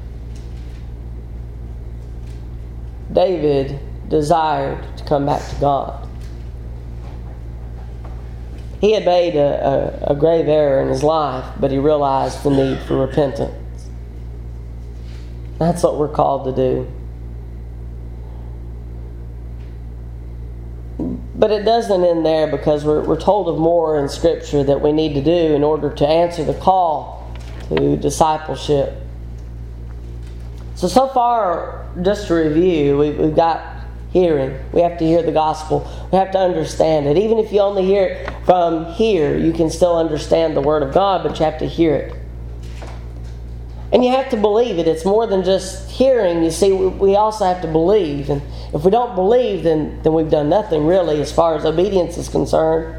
David 3.13 3.79
desired 4.09 4.85
to 4.99 5.05
come 5.05 5.27
back 5.27 5.49
to 5.49 5.57
God. 5.61 6.09
He 8.81 8.93
had 8.93 9.07
made 9.07 9.35
a, 9.35 10.03
a, 10.09 10.13
a, 10.13 10.15
grave 10.15 10.47
error 10.47 10.83
in 10.83 10.89
his 10.89 11.03
life, 11.03 11.45
but 11.59 11.71
he 11.71 11.79
realized 11.79 12.43
the 12.43 12.51
need 12.51 12.81
for 12.81 12.99
repentance. 12.99 13.55
That's 15.59 15.83
what 15.83 15.97
we're 15.97 16.09
called 16.09 16.45
to 16.45 16.53
do. 16.53 16.93
But 21.35 21.51
it 21.51 21.65
doesn't 21.65 22.05
end 22.05 22.27
there 22.27 22.47
because 22.47 22.85
we're, 22.85 23.03
we're 23.03 23.21
told 23.21 23.49
of 23.49 23.59
more 23.59 23.99
in 23.99 24.09
Scripture 24.09 24.63
that 24.65 24.83
we 24.83 24.93
need 24.93 25.15
to 25.15 25.23
do 25.23 25.55
in 25.55 25.65
order 25.65 25.91
to 25.95 26.07
answer 26.07 26.45
the 26.45 26.55
call 26.55 27.24
to 27.69 27.97
discipleship. 27.97 28.95
So, 30.75 30.89
so 30.89 31.09
far, 31.09 31.87
just 32.03 32.27
to 32.29 32.35
review, 32.35 32.99
we've, 32.99 33.19
we've 33.19 33.37
got 33.37 33.75
hearing. 34.13 34.59
We 34.73 34.81
have 34.81 34.99
to 34.99 35.05
hear 35.05 35.23
the 35.23 35.33
gospel. 35.33 35.89
We 36.11 36.19
have 36.19 36.31
to 36.33 36.39
understand 36.39 37.07
it. 37.07 37.19
Even 37.19 37.39
if 37.39 37.53
you 37.53 37.61
only 37.61 37.85
hear 37.85 38.07
it 38.07 38.31
from 38.45 38.93
here, 38.93 39.37
you 39.37 39.53
can 39.53 39.71
still 39.71 39.97
understand 39.97 40.57
the 40.57 40.61
Word 40.61 40.83
of 40.83 40.95
God, 40.95 41.23
but 41.23 41.39
you 41.39 41.45
have 41.45 41.59
to 41.59 41.67
hear 41.67 41.95
it. 41.97 42.17
And 43.93 44.05
you 44.05 44.11
have 44.11 44.31
to 44.31 44.37
believe 44.37 44.79
it. 44.79 44.89
It's 44.89 45.05
more 45.05 45.27
than 45.27 45.45
just 45.45 45.91
hearing. 45.91 46.43
You 46.43 46.51
see, 46.51 46.73
we 46.73 47.17
also 47.17 47.45
have 47.45 47.63
to 47.63 47.69
believe. 47.69 48.29
And 48.31 48.43
if 48.73 48.85
we 48.85 48.91
don't 48.91 49.15
believe, 49.15 49.63
then, 49.63 50.03
then 50.03 50.13
we've 50.13 50.31
done 50.31 50.49
nothing 50.49 50.87
really 50.87 51.21
as 51.21 51.33
far 51.33 51.57
as 51.57 51.65
obedience 51.65 52.19
is 52.19 52.29
concerned. 52.29 52.97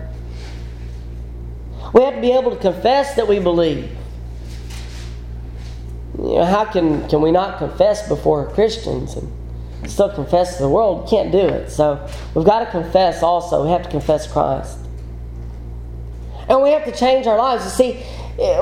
We 1.93 2.01
have 2.01 2.15
to 2.15 2.21
be 2.21 2.31
able 2.31 2.51
to 2.51 2.57
confess 2.57 3.15
that 3.15 3.27
we 3.27 3.39
believe. 3.39 3.89
You 6.35 6.41
know, 6.41 6.47
how 6.47 6.65
can, 6.65 7.07
can 7.07 7.21
we 7.21 7.31
not 7.31 7.59
confess 7.59 8.09
before 8.09 8.49
Christians? 8.49 9.15
And, 9.15 9.31
still 9.89 10.09
confess 10.09 10.57
to 10.57 10.63
the 10.63 10.69
world, 10.69 11.07
can't 11.09 11.31
do 11.31 11.39
it. 11.39 11.69
So 11.69 12.05
we've 12.33 12.43
got 12.43 12.59
to 12.59 12.65
confess 12.71 13.23
also. 13.23 13.63
We 13.63 13.69
have 13.69 13.83
to 13.83 13.89
confess 13.89 14.29
Christ. 14.29 14.77
And 16.49 16.61
we 16.61 16.71
have 16.71 16.83
to 16.83 16.91
change 16.91 17.25
our 17.25 17.37
lives. 17.37 17.63
You 17.63 17.69
see, 17.69 18.03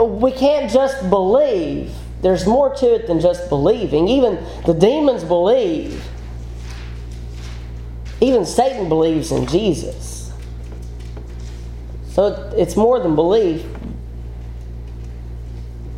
we 0.05 0.31
can't 0.33 0.69
just 0.69 1.09
believe. 1.09 1.91
There's 2.21 2.45
more 2.45 2.75
to 2.75 2.93
it 2.93 3.07
than 3.07 3.19
just 3.19 3.49
believing. 3.49 4.07
Even 4.07 4.45
the 4.67 4.75
demons 4.75 5.23
believe. 5.23 6.05
Even 8.21 8.45
Satan 8.45 8.87
believes 8.87 9.31
in 9.31 9.47
Jesus. 9.47 10.31
So 12.09 12.53
it's 12.55 12.75
more 12.75 12.99
than 12.99 13.15
belief. 13.15 13.65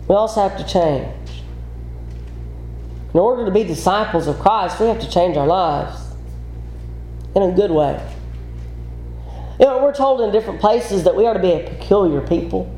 We 0.07 0.15
also 0.15 0.47
have 0.47 0.57
to 0.57 0.63
change. 0.65 1.14
In 3.15 3.19
order 3.19 3.45
to 3.45 3.51
be 3.51 3.63
disciples 3.63 4.27
of 4.27 4.37
Christ, 4.39 4.77
we 4.77 4.87
have 4.87 4.99
to 4.99 5.09
change 5.09 5.37
our 5.37 5.47
lives 5.47 5.97
in 7.33 7.43
a 7.43 7.51
good 7.53 7.71
way. 7.71 8.05
You 9.57 9.67
know, 9.67 9.81
we're 9.81 9.93
told 9.93 10.19
in 10.19 10.33
different 10.33 10.59
places 10.59 11.05
that 11.05 11.15
we 11.15 11.25
are 11.25 11.33
to 11.33 11.39
be 11.39 11.53
a 11.53 11.63
peculiar 11.65 12.19
people. 12.19 12.69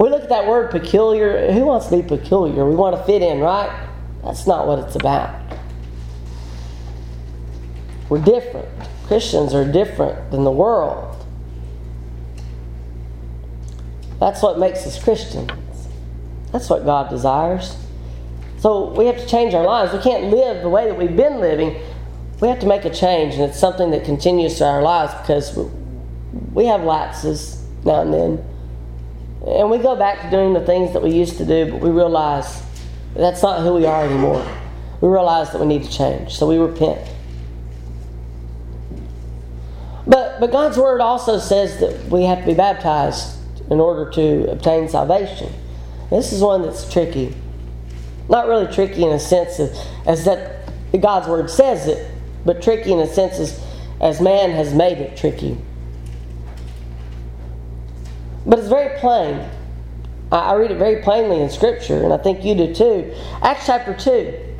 We 0.00 0.08
look 0.08 0.22
at 0.22 0.30
that 0.30 0.46
word 0.46 0.70
peculiar. 0.70 1.52
Who 1.52 1.66
wants 1.66 1.88
to 1.88 1.98
be 1.98 2.02
peculiar? 2.02 2.64
We 2.64 2.74
want 2.74 2.96
to 2.96 3.04
fit 3.04 3.20
in, 3.20 3.40
right? 3.40 3.86
That's 4.24 4.46
not 4.46 4.66
what 4.66 4.78
it's 4.78 4.96
about. 4.96 5.38
We're 8.08 8.24
different. 8.24 8.66
Christians 9.08 9.52
are 9.52 9.70
different 9.70 10.30
than 10.30 10.42
the 10.42 10.50
world. 10.50 11.22
That's 14.18 14.40
what 14.40 14.58
makes 14.58 14.86
us 14.86 14.98
Christians. 15.04 15.50
That's 16.50 16.70
what 16.70 16.86
God 16.86 17.10
desires. 17.10 17.76
So 18.62 18.90
we 18.92 19.06
have 19.06 19.16
to 19.16 19.26
change 19.26 19.54
our 19.54 19.64
lives. 19.64 19.92
We 19.92 19.98
can't 19.98 20.26
live 20.30 20.62
the 20.62 20.68
way 20.68 20.86
that 20.86 20.96
we've 20.96 21.16
been 21.16 21.40
living. 21.40 21.82
We 22.40 22.46
have 22.46 22.60
to 22.60 22.66
make 22.66 22.84
a 22.84 22.90
change, 22.90 23.34
and 23.34 23.42
it's 23.42 23.58
something 23.58 23.90
that 23.90 24.04
continues 24.04 24.56
through 24.56 24.68
our 24.68 24.82
lives 24.82 25.12
because 25.14 25.58
we 26.52 26.66
have 26.66 26.84
lapses 26.84 27.60
now 27.84 28.02
and 28.02 28.14
then. 28.14 28.44
And 29.48 29.68
we 29.68 29.78
go 29.78 29.96
back 29.96 30.22
to 30.22 30.30
doing 30.30 30.52
the 30.52 30.64
things 30.64 30.92
that 30.92 31.02
we 31.02 31.10
used 31.10 31.38
to 31.38 31.44
do, 31.44 31.72
but 31.72 31.80
we 31.80 31.90
realize 31.90 32.62
that's 33.16 33.42
not 33.42 33.62
who 33.62 33.74
we 33.74 33.84
are 33.84 34.04
anymore. 34.04 34.46
We 35.00 35.08
realize 35.08 35.50
that 35.50 35.60
we 35.60 35.66
need 35.66 35.82
to 35.82 35.90
change, 35.90 36.32
so 36.32 36.46
we 36.46 36.58
repent. 36.58 37.00
But, 40.06 40.38
but 40.38 40.52
God's 40.52 40.78
Word 40.78 41.00
also 41.00 41.40
says 41.40 41.80
that 41.80 42.04
we 42.12 42.22
have 42.26 42.38
to 42.38 42.46
be 42.46 42.54
baptized 42.54 43.38
in 43.72 43.80
order 43.80 44.08
to 44.12 44.52
obtain 44.52 44.88
salvation. 44.88 45.52
This 46.10 46.32
is 46.32 46.42
one 46.42 46.62
that's 46.62 46.88
tricky. 46.92 47.34
Not 48.28 48.46
really 48.46 48.72
tricky 48.72 49.04
in 49.04 49.10
a 49.10 49.18
sense 49.18 49.58
of, 49.58 49.76
as 50.06 50.24
that 50.24 50.70
God's 51.00 51.28
Word 51.28 51.50
says 51.50 51.86
it, 51.86 52.10
but 52.44 52.62
tricky 52.62 52.92
in 52.92 52.98
a 52.98 53.06
sense 53.06 53.38
as, 53.38 53.62
as 54.00 54.20
man 54.20 54.50
has 54.50 54.74
made 54.74 54.98
it 54.98 55.16
tricky. 55.16 55.56
But 58.46 58.58
it's 58.58 58.68
very 58.68 58.98
plain. 58.98 59.48
I 60.30 60.54
read 60.54 60.70
it 60.70 60.78
very 60.78 61.02
plainly 61.02 61.40
in 61.40 61.50
Scripture, 61.50 62.02
and 62.02 62.12
I 62.12 62.16
think 62.16 62.44
you 62.44 62.54
do 62.54 62.74
too. 62.74 63.14
Acts 63.42 63.66
chapter 63.66 63.94
2, 63.94 64.56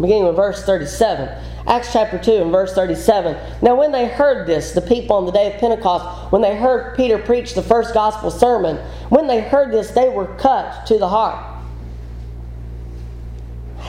beginning 0.00 0.24
with 0.24 0.36
verse 0.36 0.64
37. 0.64 1.28
Acts 1.66 1.92
chapter 1.92 2.18
2 2.18 2.42
and 2.42 2.50
verse 2.50 2.74
37. 2.74 3.36
Now, 3.62 3.76
when 3.76 3.92
they 3.92 4.08
heard 4.08 4.48
this, 4.48 4.72
the 4.72 4.80
people 4.80 5.16
on 5.16 5.26
the 5.26 5.32
day 5.32 5.52
of 5.52 5.60
Pentecost, 5.60 6.32
when 6.32 6.42
they 6.42 6.56
heard 6.56 6.96
Peter 6.96 7.18
preach 7.18 7.54
the 7.54 7.62
first 7.62 7.94
gospel 7.94 8.30
sermon, 8.30 8.78
when 9.10 9.26
they 9.26 9.42
heard 9.42 9.70
this, 9.70 9.90
they 9.90 10.08
were 10.08 10.26
cut 10.36 10.86
to 10.86 10.98
the 10.98 11.08
heart. 11.08 11.51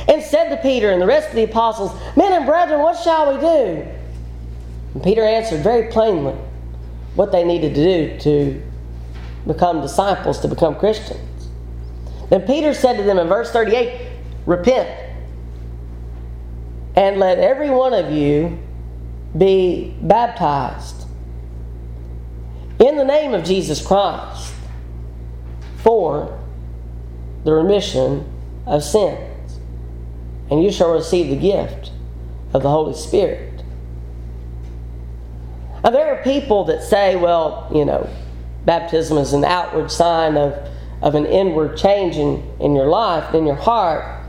And 0.07 0.21
said 0.21 0.49
to 0.49 0.57
Peter 0.57 0.91
and 0.91 1.01
the 1.01 1.07
rest 1.07 1.29
of 1.29 1.35
the 1.35 1.43
apostles, 1.43 1.91
Men 2.15 2.33
and 2.33 2.45
brethren, 2.45 2.81
what 2.81 3.01
shall 3.01 3.33
we 3.33 3.39
do? 3.39 3.87
And 4.93 5.03
Peter 5.03 5.23
answered 5.23 5.61
very 5.61 5.91
plainly 5.91 6.35
what 7.15 7.31
they 7.31 7.43
needed 7.43 7.75
to 7.75 7.83
do 7.83 8.19
to 8.19 8.61
become 9.47 9.81
disciples, 9.81 10.39
to 10.39 10.47
become 10.47 10.75
Christians. 10.75 11.49
Then 12.29 12.41
Peter 12.41 12.73
said 12.73 12.97
to 12.97 13.03
them 13.03 13.19
in 13.19 13.27
verse 13.27 13.51
38 13.51 14.09
Repent, 14.45 14.89
and 16.95 17.17
let 17.17 17.39
every 17.39 17.69
one 17.69 17.93
of 17.93 18.11
you 18.11 18.59
be 19.37 19.95
baptized 20.01 21.05
in 22.79 22.97
the 22.97 23.05
name 23.05 23.33
of 23.33 23.43
Jesus 23.43 23.85
Christ 23.85 24.53
for 25.77 26.39
the 27.43 27.53
remission 27.53 28.29
of 28.65 28.83
sins, 28.83 29.19
and 30.53 30.63
you 30.63 30.71
shall 30.71 30.93
receive 30.93 31.29
the 31.29 31.35
gift 31.35 31.89
of 32.53 32.61
the 32.61 32.69
Holy 32.69 32.93
Spirit. 32.93 33.63
Now, 35.83 35.89
there 35.89 36.15
are 36.15 36.23
people 36.23 36.65
that 36.65 36.83
say, 36.83 37.15
well, 37.15 37.71
you 37.73 37.83
know, 37.83 38.07
Baptism 38.65 39.17
is 39.17 39.33
an 39.33 39.43
outward 39.43 39.89
sign 39.89 40.37
of, 40.37 40.53
of 41.01 41.15
an 41.15 41.25
inward 41.25 41.75
change 41.75 42.17
in, 42.17 42.47
in 42.59 42.75
your 42.75 42.85
life, 42.85 43.33
in 43.33 43.47
your 43.47 43.55
heart. 43.55 44.23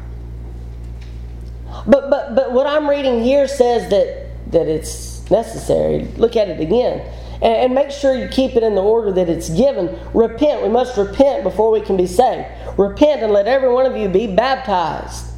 But, 1.86 2.08
but, 2.08 2.34
but 2.34 2.52
what 2.52 2.66
I'm 2.66 2.88
reading 2.88 3.22
here 3.22 3.46
says 3.46 3.90
that, 3.90 4.50
that 4.50 4.66
it's 4.66 5.30
necessary. 5.30 6.04
Look 6.16 6.36
at 6.36 6.48
it 6.48 6.58
again. 6.58 7.00
And, 7.34 7.44
and 7.44 7.74
make 7.74 7.90
sure 7.90 8.14
you 8.14 8.28
keep 8.28 8.56
it 8.56 8.62
in 8.62 8.74
the 8.74 8.82
order 8.82 9.12
that 9.12 9.28
it's 9.28 9.50
given. 9.50 9.98
Repent. 10.14 10.62
We 10.62 10.70
must 10.70 10.96
repent 10.96 11.42
before 11.42 11.70
we 11.70 11.82
can 11.82 11.98
be 11.98 12.06
saved. 12.06 12.48
Repent 12.78 13.22
and 13.22 13.30
let 13.30 13.46
every 13.46 13.68
one 13.68 13.84
of 13.84 13.94
you 13.94 14.08
be 14.08 14.34
baptized. 14.34 15.33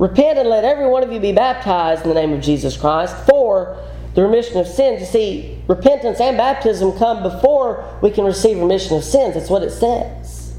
Repent 0.00 0.38
and 0.38 0.48
let 0.48 0.64
every 0.64 0.86
one 0.86 1.02
of 1.02 1.12
you 1.12 1.20
be 1.20 1.32
baptized 1.32 2.04
in 2.04 2.08
the 2.08 2.14
name 2.14 2.32
of 2.32 2.40
Jesus 2.40 2.74
Christ 2.74 3.14
for 3.26 3.76
the 4.14 4.22
remission 4.22 4.56
of 4.56 4.66
sins. 4.66 5.00
You 5.00 5.06
see, 5.06 5.62
repentance 5.68 6.20
and 6.20 6.38
baptism 6.38 6.96
come 6.96 7.22
before 7.22 7.98
we 8.00 8.10
can 8.10 8.24
receive 8.24 8.58
remission 8.58 8.96
of 8.96 9.04
sins. 9.04 9.34
That's 9.34 9.50
what 9.50 9.62
it 9.62 9.68
says. 9.68 10.56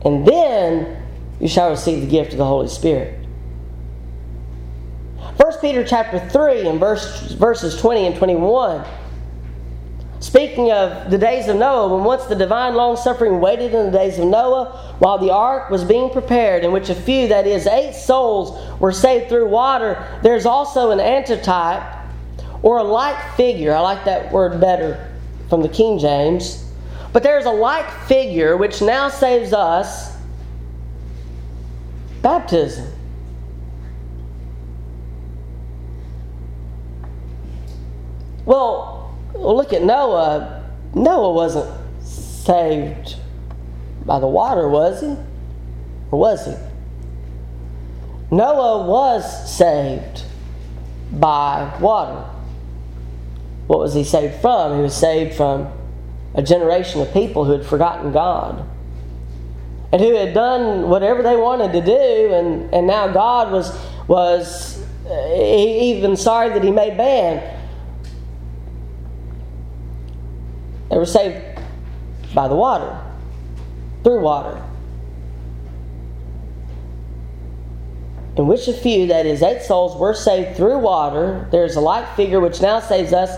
And 0.00 0.26
then 0.26 1.06
you 1.40 1.46
shall 1.46 1.68
receive 1.68 2.00
the 2.00 2.10
gift 2.10 2.32
of 2.32 2.38
the 2.38 2.46
Holy 2.46 2.68
Spirit. 2.68 3.18
1 5.36 5.52
Peter 5.60 5.84
chapter 5.84 6.26
3 6.30 6.66
and 6.66 6.80
verse, 6.80 7.32
verses 7.32 7.78
20 7.78 8.06
and 8.06 8.16
21 8.16 8.82
Speaking 10.22 10.70
of 10.70 11.10
the 11.10 11.18
days 11.18 11.48
of 11.48 11.56
Noah, 11.56 11.96
when 11.96 12.04
once 12.04 12.26
the 12.26 12.36
divine 12.36 12.76
long 12.76 12.96
suffering 12.96 13.40
waited 13.40 13.74
in 13.74 13.90
the 13.90 13.98
days 13.98 14.20
of 14.20 14.28
Noah 14.28 14.96
while 15.00 15.18
the 15.18 15.32
ark 15.32 15.68
was 15.68 15.82
being 15.82 16.10
prepared, 16.10 16.62
in 16.62 16.70
which 16.70 16.90
a 16.90 16.94
few, 16.94 17.26
that 17.26 17.44
is, 17.44 17.66
eight 17.66 17.92
souls, 17.92 18.56
were 18.78 18.92
saved 18.92 19.28
through 19.28 19.48
water, 19.48 20.06
there's 20.22 20.46
also 20.46 20.92
an 20.92 21.00
antitype 21.00 21.82
or 22.62 22.78
a 22.78 22.84
like 22.84 23.34
figure. 23.34 23.74
I 23.74 23.80
like 23.80 24.04
that 24.04 24.30
word 24.30 24.60
better 24.60 25.12
from 25.48 25.60
the 25.60 25.68
King 25.68 25.98
James. 25.98 26.70
But 27.12 27.24
there's 27.24 27.44
a 27.44 27.50
like 27.50 27.90
figure 28.06 28.56
which 28.56 28.80
now 28.80 29.08
saves 29.08 29.52
us 29.52 30.16
baptism. 32.22 32.86
Well, 38.44 39.01
well, 39.42 39.56
look 39.56 39.72
at 39.72 39.82
Noah. 39.82 40.64
Noah 40.94 41.32
wasn't 41.32 41.70
saved 42.02 43.16
by 44.04 44.18
the 44.18 44.26
water, 44.26 44.68
was 44.68 45.00
he? 45.00 45.16
Or 46.10 46.18
was 46.18 46.46
he? 46.46 46.54
Noah 48.30 48.86
was 48.86 49.50
saved 49.50 50.24
by 51.12 51.76
water. 51.80 52.24
What 53.66 53.78
was 53.78 53.94
he 53.94 54.04
saved 54.04 54.40
from? 54.40 54.76
He 54.76 54.82
was 54.82 54.96
saved 54.96 55.34
from 55.34 55.72
a 56.34 56.42
generation 56.42 57.00
of 57.00 57.12
people 57.12 57.44
who 57.44 57.52
had 57.52 57.66
forgotten 57.66 58.12
God 58.12 58.66
and 59.92 60.00
who 60.00 60.14
had 60.14 60.32
done 60.32 60.88
whatever 60.88 61.22
they 61.22 61.36
wanted 61.36 61.72
to 61.72 61.82
do, 61.82 62.32
and, 62.32 62.72
and 62.72 62.86
now 62.86 63.08
God 63.08 63.52
was, 63.52 63.78
was 64.08 64.82
uh, 65.06 65.34
even 65.36 66.16
sorry 66.16 66.48
that 66.48 66.64
he 66.64 66.70
made 66.70 66.96
man. 66.96 67.61
They 70.92 70.98
were 70.98 71.06
saved 71.06 71.42
by 72.34 72.48
the 72.48 72.54
water, 72.54 73.00
through 74.04 74.20
water. 74.20 74.62
In 78.36 78.46
which 78.46 78.68
a 78.68 78.74
few, 78.74 79.06
that 79.06 79.24
is, 79.24 79.42
eight 79.42 79.62
souls, 79.62 79.96
were 79.98 80.12
saved 80.12 80.54
through 80.54 80.80
water. 80.80 81.48
There 81.50 81.64
is 81.64 81.76
a 81.76 81.80
like 81.80 82.14
figure 82.14 82.40
which 82.40 82.60
now 82.60 82.78
saves 82.78 83.14
us 83.14 83.30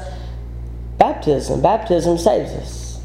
baptism. 0.98 1.62
Baptism 1.62 2.18
saves 2.18 2.50
us. 2.50 3.00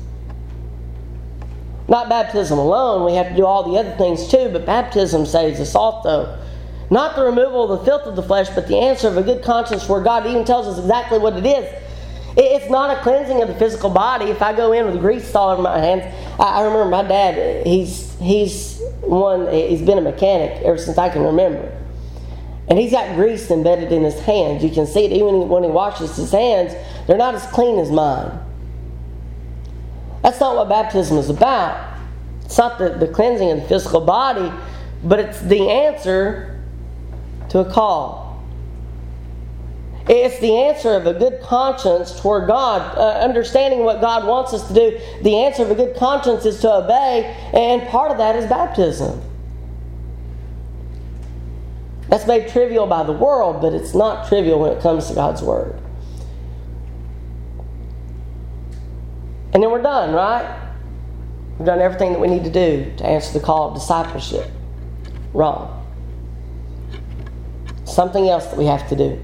Not 1.87 2.09
baptism 2.09 2.57
alone, 2.57 3.05
we 3.05 3.13
have 3.13 3.29
to 3.29 3.35
do 3.35 3.45
all 3.45 3.71
the 3.71 3.77
other 3.77 3.95
things 3.97 4.29
too, 4.29 4.49
but 4.51 4.65
baptism 4.65 5.27
saves 5.27 5.59
us 5.59 5.75
also. 5.75 6.39
Not 6.89 7.15
the 7.15 7.23
removal 7.23 7.71
of 7.71 7.79
the 7.79 7.85
filth 7.85 8.07
of 8.07 8.15
the 8.15 8.23
flesh, 8.23 8.49
but 8.49 8.67
the 8.67 8.77
answer 8.79 9.09
of 9.09 9.17
a 9.17 9.21
good 9.21 9.43
conscience 9.43 9.87
where 9.87 10.01
God 10.01 10.25
even 10.25 10.43
tells 10.43 10.65
us 10.65 10.79
exactly 10.79 11.19
what 11.19 11.37
it 11.37 11.45
is. 11.45 11.88
It's 12.41 12.69
not 12.69 12.97
a 12.97 13.01
cleansing 13.01 13.41
of 13.41 13.49
the 13.49 13.55
physical 13.55 13.89
body. 13.89 14.25
If 14.25 14.41
I 14.41 14.55
go 14.55 14.71
in 14.71 14.85
with 14.85 15.01
grease 15.01 15.35
all 15.35 15.49
over 15.49 15.61
my 15.61 15.77
hands, 15.77 16.03
I 16.39 16.61
remember 16.61 16.85
my 16.85 17.03
dad. 17.03 17.67
He's 17.67 18.17
he's 18.17 18.79
one. 19.01 19.51
He's 19.51 19.81
been 19.81 19.97
a 19.97 20.01
mechanic 20.01 20.63
ever 20.63 20.77
since 20.77 20.97
I 20.97 21.09
can 21.09 21.23
remember, 21.23 21.69
and 22.69 22.79
he's 22.79 22.91
got 22.91 23.13
grease 23.15 23.51
embedded 23.51 23.91
in 23.91 24.03
his 24.03 24.17
hands. 24.21 24.63
You 24.63 24.69
can 24.69 24.87
see 24.87 25.03
it 25.03 25.11
even 25.11 25.49
when 25.49 25.63
he 25.63 25.69
washes 25.69 26.15
his 26.15 26.31
hands. 26.31 26.73
They're 27.07 27.17
not 27.17 27.35
as 27.35 27.45
clean 27.47 27.77
as 27.77 27.91
mine. 27.91 28.39
That's 30.23 30.39
not 30.39 30.55
what 30.55 30.69
baptism 30.69 31.17
is 31.17 31.29
about. 31.29 31.97
It's 32.45 32.57
not 32.57 32.79
the, 32.79 32.89
the 32.91 33.07
cleansing 33.07 33.51
of 33.51 33.61
the 33.61 33.67
physical 33.67 34.01
body, 34.01 34.49
but 35.03 35.19
it's 35.19 35.41
the 35.41 35.69
answer 35.69 36.57
to 37.49 37.59
a 37.59 37.65
call. 37.69 38.18
It's 40.09 40.39
the 40.39 40.57
answer 40.57 40.95
of 40.95 41.05
a 41.05 41.13
good 41.13 41.39
conscience 41.43 42.19
toward 42.19 42.47
God, 42.47 42.97
uh, 42.97 43.19
understanding 43.19 43.83
what 43.83 44.01
God 44.01 44.25
wants 44.25 44.55
us 44.55 44.67
to 44.67 44.73
do. 44.73 44.99
The 45.21 45.35
answer 45.37 45.61
of 45.61 45.69
a 45.69 45.75
good 45.75 45.95
conscience 45.97 46.45
is 46.45 46.59
to 46.61 46.73
obey, 46.73 47.25
and 47.53 47.87
part 47.89 48.09
of 48.09 48.17
that 48.17 48.35
is 48.35 48.47
baptism. 48.47 49.21
That's 52.07 52.25
made 52.25 52.49
trivial 52.49 52.87
by 52.87 53.03
the 53.03 53.13
world, 53.13 53.61
but 53.61 53.75
it's 53.75 53.93
not 53.93 54.27
trivial 54.27 54.59
when 54.59 54.71
it 54.71 54.81
comes 54.81 55.07
to 55.09 55.13
God's 55.13 55.43
Word. 55.43 55.79
And 59.53 59.61
then 59.61 59.69
we're 59.69 59.83
done, 59.83 60.11
right? 60.15 60.71
We've 61.59 61.67
done 61.67 61.81
everything 61.81 62.13
that 62.13 62.19
we 62.19 62.29
need 62.29 62.45
to 62.45 62.49
do 62.49 62.91
to 62.97 63.05
answer 63.05 63.37
the 63.37 63.45
call 63.45 63.69
of 63.69 63.75
discipleship. 63.75 64.49
Wrong. 65.33 65.75
Something 67.85 68.27
else 68.27 68.47
that 68.47 68.57
we 68.57 68.65
have 68.65 68.89
to 68.89 68.95
do. 68.95 69.23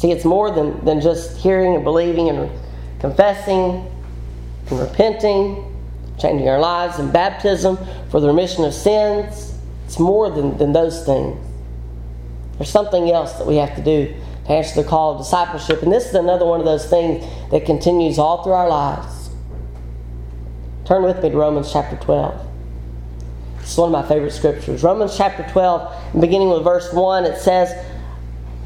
See, 0.00 0.10
it's 0.10 0.24
more 0.24 0.50
than, 0.50 0.82
than 0.82 1.02
just 1.02 1.36
hearing 1.36 1.74
and 1.74 1.84
believing 1.84 2.30
and 2.30 2.50
confessing 3.00 3.86
and 4.70 4.80
repenting, 4.80 5.76
changing 6.18 6.48
our 6.48 6.58
lives 6.58 6.98
and 6.98 7.12
baptism 7.12 7.76
for 8.08 8.18
the 8.18 8.28
remission 8.28 8.64
of 8.64 8.72
sins. 8.72 9.54
It's 9.84 9.98
more 9.98 10.30
than, 10.30 10.56
than 10.56 10.72
those 10.72 11.04
things. 11.04 11.38
There's 12.56 12.70
something 12.70 13.10
else 13.10 13.34
that 13.34 13.46
we 13.46 13.56
have 13.56 13.76
to 13.76 13.84
do 13.84 14.14
to 14.46 14.50
answer 14.50 14.82
the 14.82 14.88
call 14.88 15.12
of 15.12 15.18
discipleship. 15.18 15.82
And 15.82 15.92
this 15.92 16.06
is 16.06 16.14
another 16.14 16.46
one 16.46 16.60
of 16.60 16.66
those 16.66 16.88
things 16.88 17.22
that 17.50 17.66
continues 17.66 18.18
all 18.18 18.42
through 18.42 18.54
our 18.54 18.70
lives. 18.70 19.28
Turn 20.86 21.02
with 21.02 21.22
me 21.22 21.28
to 21.28 21.36
Romans 21.36 21.70
chapter 21.70 21.96
12. 21.96 22.46
It's 23.60 23.76
one 23.76 23.92
of 23.94 24.02
my 24.02 24.08
favorite 24.08 24.32
scriptures. 24.32 24.82
Romans 24.82 25.14
chapter 25.14 25.46
12, 25.52 26.20
beginning 26.22 26.48
with 26.48 26.64
verse 26.64 26.90
1, 26.90 27.26
it 27.26 27.36
says, 27.36 27.74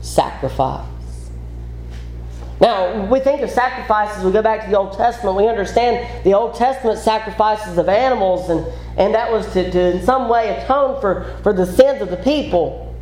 sacrifice. 0.00 0.86
Now, 2.60 3.06
we 3.06 3.20
think 3.20 3.40
of 3.40 3.50
sacrifices, 3.50 4.22
we 4.22 4.32
go 4.32 4.42
back 4.42 4.64
to 4.64 4.70
the 4.70 4.76
Old 4.76 4.92
Testament, 4.92 5.34
we 5.34 5.48
understand 5.48 6.24
the 6.24 6.34
Old 6.34 6.54
Testament 6.54 6.98
sacrifices 6.98 7.78
of 7.78 7.88
animals, 7.88 8.50
and, 8.50 8.66
and 8.98 9.14
that 9.14 9.32
was 9.32 9.50
to, 9.54 9.70
to 9.70 9.96
in 9.96 10.04
some 10.04 10.28
way 10.28 10.50
atone 10.58 11.00
for, 11.00 11.38
for 11.42 11.54
the 11.54 11.64
sins 11.64 12.02
of 12.02 12.10
the 12.10 12.18
people. 12.18 12.94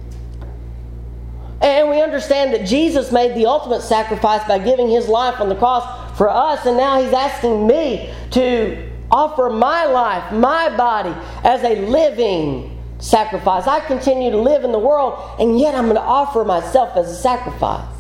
And 1.61 1.91
we 1.91 2.01
understand 2.01 2.55
that 2.55 2.69
Jesus 2.69 3.11
made 3.11 3.35
the 3.35 3.47
ultimate 3.47 3.83
sacrifice 3.83 4.47
by 4.47 4.61
giving 4.61 4.89
his 4.89 5.09
life 5.09 5.41
on 5.41 5.49
the 5.49 5.57
cross 5.57 6.17
for 6.17 6.31
us, 6.31 6.65
and 6.65 6.77
now 6.77 7.03
he's 7.03 7.13
asking 7.13 7.67
me 7.67 8.15
to 8.31 8.89
offer 9.11 9.51
my 9.51 9.87
life, 9.87 10.33
my 10.33 10.77
body, 10.77 11.15
as 11.43 11.65
a 11.65 11.85
living 11.87 12.78
sacrifice. 12.99 13.67
I 13.67 13.81
continue 13.81 14.31
to 14.31 14.39
live 14.39 14.65
in 14.65 14.73
the 14.73 14.79
world, 14.79 15.37
and 15.39 15.59
yet 15.59 15.75
I'm 15.75 15.85
going 15.85 15.97
to 15.97 16.01
offer 16.01 16.45
myself 16.45 16.97
as 16.97 17.11
a 17.11 17.17
sacrifice. 17.17 17.95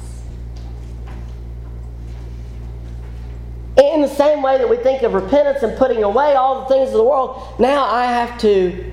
In 3.76 4.00
the 4.00 4.08
same 4.08 4.42
way 4.42 4.58
that 4.58 4.68
we 4.68 4.76
think 4.76 5.02
of 5.02 5.14
repentance 5.14 5.62
and 5.62 5.76
putting 5.78 6.02
away 6.02 6.34
all 6.34 6.62
the 6.62 6.66
things 6.66 6.88
of 6.88 6.96
the 6.96 7.04
world, 7.04 7.61
now 7.61 7.84
I 7.84 8.06
have 8.06 8.38
to, 8.40 8.92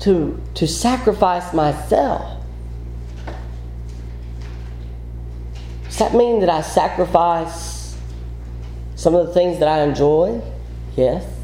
to, 0.00 0.42
to 0.54 0.66
sacrifice 0.66 1.52
myself. 1.54 2.42
Does 5.84 5.98
that 5.98 6.14
mean 6.14 6.40
that 6.40 6.50
I 6.50 6.60
sacrifice 6.60 7.96
some 8.96 9.14
of 9.14 9.28
the 9.28 9.32
things 9.32 9.60
that 9.60 9.68
I 9.68 9.82
enjoy? 9.82 10.42
Yes. 10.96 11.35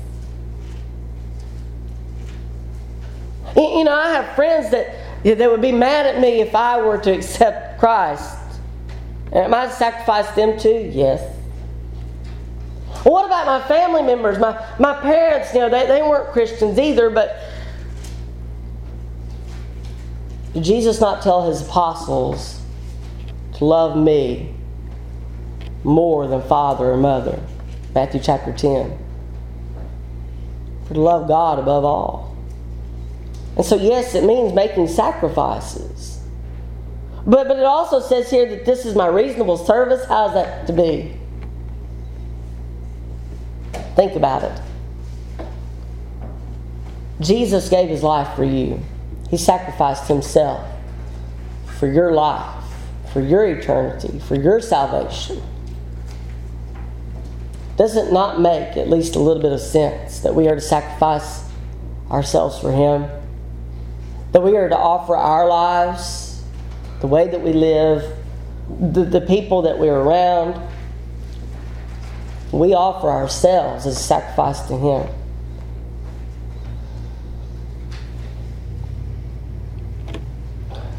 You 3.57 3.85
know, 3.85 3.95
I 3.95 4.11
have 4.13 4.35
friends 4.35 4.71
that, 4.71 4.95
that 5.25 5.51
would 5.51 5.61
be 5.61 5.73
mad 5.73 6.07
at 6.07 6.21
me 6.21 6.41
if 6.41 6.55
I 6.55 6.81
were 6.81 6.99
to 6.99 7.13
accept 7.13 7.79
Christ. 7.79 8.39
Am 9.33 9.53
I 9.53 9.67
to 9.67 9.73
sacrifice 9.73 10.31
them 10.35 10.59
too? 10.59 10.91
Yes. 10.93 11.37
what 13.05 13.27
about 13.27 13.47
my 13.47 13.67
family 13.69 14.03
members? 14.03 14.39
My, 14.39 14.63
my 14.79 14.95
parents, 15.01 15.53
you 15.55 15.61
know, 15.61 15.69
they, 15.69 15.87
they 15.87 16.03
weren't 16.03 16.33
Christians 16.33 16.79
either, 16.79 17.11
but 17.11 17.39
did 20.55 20.65
Jesus 20.65 21.01
not 21.01 21.23
tell 21.23 21.49
his 21.49 21.63
apostles 21.63 22.61
to 23.55 23.65
love 23.65 23.97
me 23.97 24.55
more 25.85 26.27
than 26.27 26.43
father 26.43 26.93
or 26.93 26.97
mother. 26.97 27.41
Matthew 27.95 28.21
chapter 28.21 28.53
10. 28.53 28.99
For 30.87 30.95
to 30.95 31.01
love 31.01 31.29
God 31.29 31.59
above 31.59 31.85
all. 31.85 32.32
And 33.57 33.65
so, 33.65 33.77
yes, 33.77 34.15
it 34.15 34.25
means 34.25 34.53
making 34.53 34.89
sacrifices. 34.89 36.21
But, 37.27 37.49
but 37.49 37.59
it 37.59 37.65
also 37.65 38.01
says 38.01 38.31
here 38.31 38.49
that 38.49 38.65
this 38.65 38.85
is 38.87 38.95
my 38.95 39.07
reasonable 39.07 39.57
service. 39.57 40.05
How's 40.07 40.35
that 40.35 40.67
to 40.67 40.73
be? 40.73 41.15
Think 43.95 44.15
about 44.15 44.43
it. 44.43 44.61
Jesus 47.21 47.69
gave 47.69 47.89
his 47.89 48.03
life 48.03 48.35
for 48.35 48.45
you, 48.45 48.81
he 49.31 49.37
sacrificed 49.37 50.09
himself 50.09 50.67
for 51.79 51.87
your 51.87 52.13
life 52.13 52.63
for 53.13 53.21
your 53.21 53.45
eternity, 53.47 54.19
for 54.21 54.35
your 54.35 54.61
salvation. 54.61 55.43
Does 57.77 57.97
it 57.97 58.13
not 58.13 58.41
make 58.41 58.77
at 58.77 58.89
least 58.89 59.17
a 59.17 59.19
little 59.19 59.43
bit 59.43 59.53
of 59.53 59.61
sense 59.61 60.21
that 60.21 60.35
we 60.35 60.49
are 60.49 60.55
to 60.55 60.61
sacrifice 60.61 61.45
ourselves 62.11 62.59
for 62.59 62.73
Him? 62.73 63.09
That 64.33 64.43
we 64.43 64.57
are 64.57 64.69
to 64.69 64.77
offer 64.77 65.17
our 65.17 65.47
lives, 65.47 66.43
the 67.01 67.07
way 67.07 67.29
that 67.29 67.41
we 67.41 67.53
live, 67.53 68.17
the, 68.81 69.05
the 69.05 69.21
people 69.21 69.63
that 69.63 69.79
we're 69.79 69.99
around? 69.99 70.61
We 72.51 72.75
offer 72.75 73.09
ourselves 73.09 73.87
as 73.87 73.97
a 73.97 74.03
sacrifice 74.03 74.61
to 74.69 74.77
Him. 74.77 75.09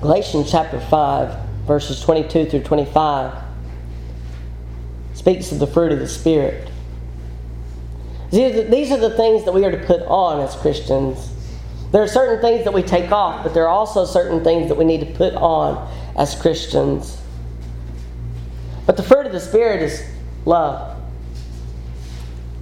Galatians 0.02 0.52
chapter 0.52 0.80
5 0.80 1.44
verses 1.66 2.02
22 2.02 2.46
through 2.50 2.64
25, 2.64 3.34
speaks 5.14 5.52
of 5.52 5.60
the 5.60 5.68
fruit 5.68 5.92
of 5.92 6.00
the 6.00 6.08
Spirit. 6.08 6.70
These 8.32 8.92
are 8.92 8.98
the 8.98 9.16
things 9.16 9.46
that 9.46 9.54
we 9.54 9.64
are 9.64 9.72
to 9.72 9.86
put 9.86 10.02
on 10.02 10.42
as 10.42 10.56
Christians. 10.56 11.30
There 11.94 12.04
are 12.04 12.08
certain 12.08 12.42
things 12.42 12.66
that 12.66 12.74
we 12.74 12.84
take 12.84 13.12
off, 13.12 13.44
but 13.44 13.54
there 13.54 13.64
are 13.64 13.70
also 13.70 14.04
certain 14.04 14.44
things 14.44 14.68
that 14.68 14.76
we 14.76 14.84
need 14.84 15.00
to 15.00 15.06
put 15.06 15.34
on 15.36 15.90
as 16.18 16.36
Christians. 16.36 17.22
But 18.86 18.98
the 18.98 19.04
fruit 19.04 19.26
of 19.26 19.32
the 19.32 19.40
Spirit 19.40 19.82
is 19.82 20.04
love, 20.44 20.98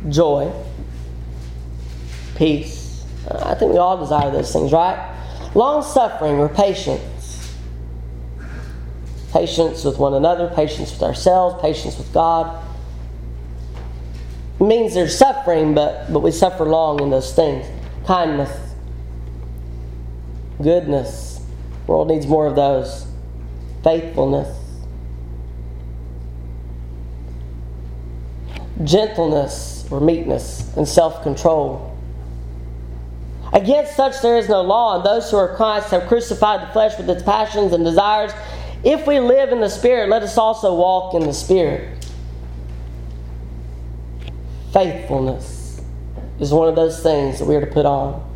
joy, 0.10 0.52
peace. 2.36 3.04
Uh, 3.28 3.42
I 3.46 3.56
think 3.56 3.72
we 3.72 3.80
all 3.80 3.98
desire 3.98 4.30
those 4.30 4.54
things, 4.54 4.72
right? 4.72 5.18
Long 5.56 5.82
suffering 5.82 6.36
or 6.36 6.50
patience 6.50 7.02
patience 9.32 9.84
with 9.84 9.98
one 9.98 10.14
another, 10.14 10.52
patience 10.54 10.92
with 10.92 11.04
ourselves, 11.04 11.62
patience 11.62 11.98
with 11.98 12.12
God. 12.14 12.64
It 14.60 14.64
means 14.64 14.94
there's 14.94 15.18
suffering, 15.18 15.74
but, 15.74 16.12
but 16.12 16.20
we 16.20 16.32
suffer 16.32 16.66
long 16.66 17.02
in 17.02 17.10
those 17.10 17.34
things. 17.34 17.66
Kindness, 18.06 18.52
goodness. 20.62 21.42
World 21.88 22.08
needs 22.08 22.28
more 22.28 22.48
of 22.48 22.56
those. 22.56 23.08
Faithfulness. 23.84 24.58
Gentleness 28.84 29.88
or 29.92 30.00
meekness 30.00 30.76
and 30.76 30.88
self 30.88 31.22
control. 31.24 31.98
Against 33.54 33.96
such 33.96 34.22
there 34.22 34.38
is 34.38 34.48
no 34.48 34.62
law, 34.62 34.96
and 34.96 35.06
those 35.06 35.30
who 35.30 35.38
are 35.38 35.56
Christ 35.56 35.92
have 35.92 36.08
crucified 36.08 36.62
the 36.62 36.72
flesh 36.72 36.98
with 36.98 37.10
its 37.10 37.22
passions 37.22 37.74
and 37.74 37.84
desires. 37.84 38.32
If 38.84 39.06
we 39.06 39.20
live 39.20 39.52
in 39.52 39.60
the 39.60 39.70
Spirit, 39.70 40.10
let 40.10 40.24
us 40.24 40.38
also 40.38 40.74
walk 40.74 41.14
in 41.14 41.22
the 41.22 41.34
Spirit. 41.34 42.06
Faithfulness 44.72 45.82
is 46.40 46.54
one 46.54 46.70
of 46.70 46.76
those 46.76 47.04
things 47.04 47.40
that 47.40 47.46
we 47.46 47.56
are 47.56 47.62
to 47.62 47.72
put 47.72 47.86
on. 47.86 48.31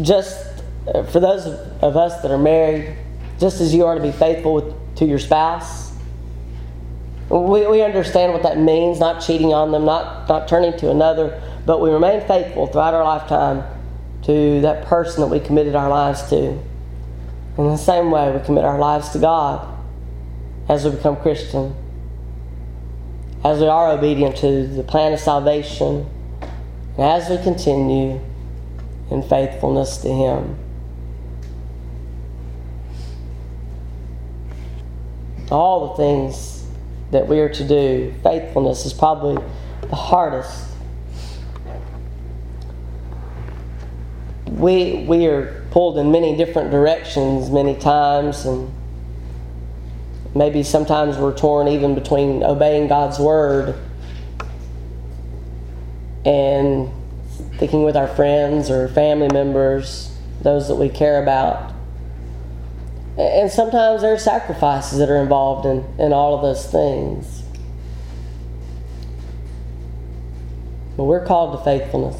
Just 0.00 0.50
uh, 0.86 1.02
for 1.04 1.20
those 1.20 1.46
of 1.46 1.96
us 1.96 2.22
that 2.22 2.30
are 2.30 2.38
married, 2.38 2.96
just 3.38 3.60
as 3.60 3.74
you 3.74 3.86
are 3.86 3.94
to 3.94 4.02
be 4.02 4.12
faithful 4.12 4.54
with, 4.54 4.96
to 4.96 5.04
your 5.04 5.18
spouse. 5.18 5.92
We, 7.28 7.66
we 7.66 7.82
understand 7.82 8.32
what 8.32 8.42
that 8.42 8.58
means, 8.58 8.98
not 8.98 9.20
cheating 9.20 9.52
on 9.52 9.72
them, 9.72 9.84
not, 9.84 10.28
not 10.28 10.48
turning 10.48 10.76
to 10.78 10.90
another, 10.90 11.40
but 11.64 11.80
we 11.80 11.90
remain 11.90 12.26
faithful 12.26 12.66
throughout 12.66 12.94
our 12.94 13.04
lifetime 13.04 13.62
to 14.24 14.60
that 14.62 14.86
person 14.86 15.20
that 15.20 15.28
we 15.28 15.40
committed 15.40 15.74
our 15.74 15.88
lives 15.88 16.28
to. 16.30 16.58
In 17.58 17.66
the 17.66 17.76
same 17.76 18.10
way, 18.10 18.30
we 18.32 18.44
commit 18.44 18.64
our 18.64 18.78
lives 18.78 19.10
to 19.10 19.18
God 19.18 19.66
as 20.68 20.84
we 20.84 20.90
become 20.90 21.16
Christian, 21.16 21.74
as 23.44 23.60
we 23.60 23.66
are 23.66 23.90
obedient 23.92 24.36
to 24.38 24.66
the 24.66 24.82
plan 24.82 25.12
of 25.12 25.20
salvation, 25.20 26.08
and 26.96 27.04
as 27.04 27.28
we 27.28 27.42
continue 27.42 28.20
in 29.10 29.22
faithfulness 29.22 29.98
to 29.98 30.08
Him. 30.08 30.58
All 35.50 35.88
the 35.88 35.94
things 35.94 36.64
that 37.10 37.26
we 37.26 37.40
are 37.40 37.48
to 37.48 37.66
do, 37.66 38.14
faithfulness 38.22 38.86
is 38.86 38.92
probably 38.92 39.42
the 39.88 39.96
hardest. 39.96 40.66
We, 44.46 45.04
we 45.08 45.26
are 45.26 45.66
pulled 45.70 45.98
in 45.98 46.12
many 46.12 46.36
different 46.36 46.70
directions 46.70 47.50
many 47.50 47.74
times, 47.74 48.44
and 48.44 48.72
maybe 50.34 50.62
sometimes 50.62 51.16
we're 51.16 51.36
torn 51.36 51.66
even 51.66 51.94
between 51.94 52.44
obeying 52.44 52.86
God's 52.86 53.18
word 53.18 53.74
and 56.24 56.90
thinking 57.60 57.82
with 57.82 57.94
our 57.94 58.08
friends 58.08 58.70
or 58.70 58.88
family 58.88 59.28
members, 59.28 60.16
those 60.40 60.66
that 60.68 60.76
we 60.76 60.88
care 60.88 61.22
about. 61.22 61.74
And 63.18 63.50
sometimes 63.50 64.00
there 64.00 64.14
are 64.14 64.18
sacrifices 64.18 64.98
that 64.98 65.10
are 65.10 65.18
involved 65.20 65.66
in, 65.66 65.84
in 65.98 66.14
all 66.14 66.34
of 66.34 66.40
those 66.40 66.66
things. 66.66 67.42
But 70.96 71.04
we're 71.04 71.26
called 71.26 71.58
to 71.58 71.62
faithfulness. 71.62 72.16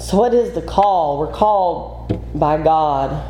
So, 0.00 0.16
what 0.16 0.34
is 0.34 0.54
the 0.54 0.62
call? 0.62 1.20
We're 1.20 1.32
called 1.32 2.20
by 2.36 2.60
God 2.60 3.24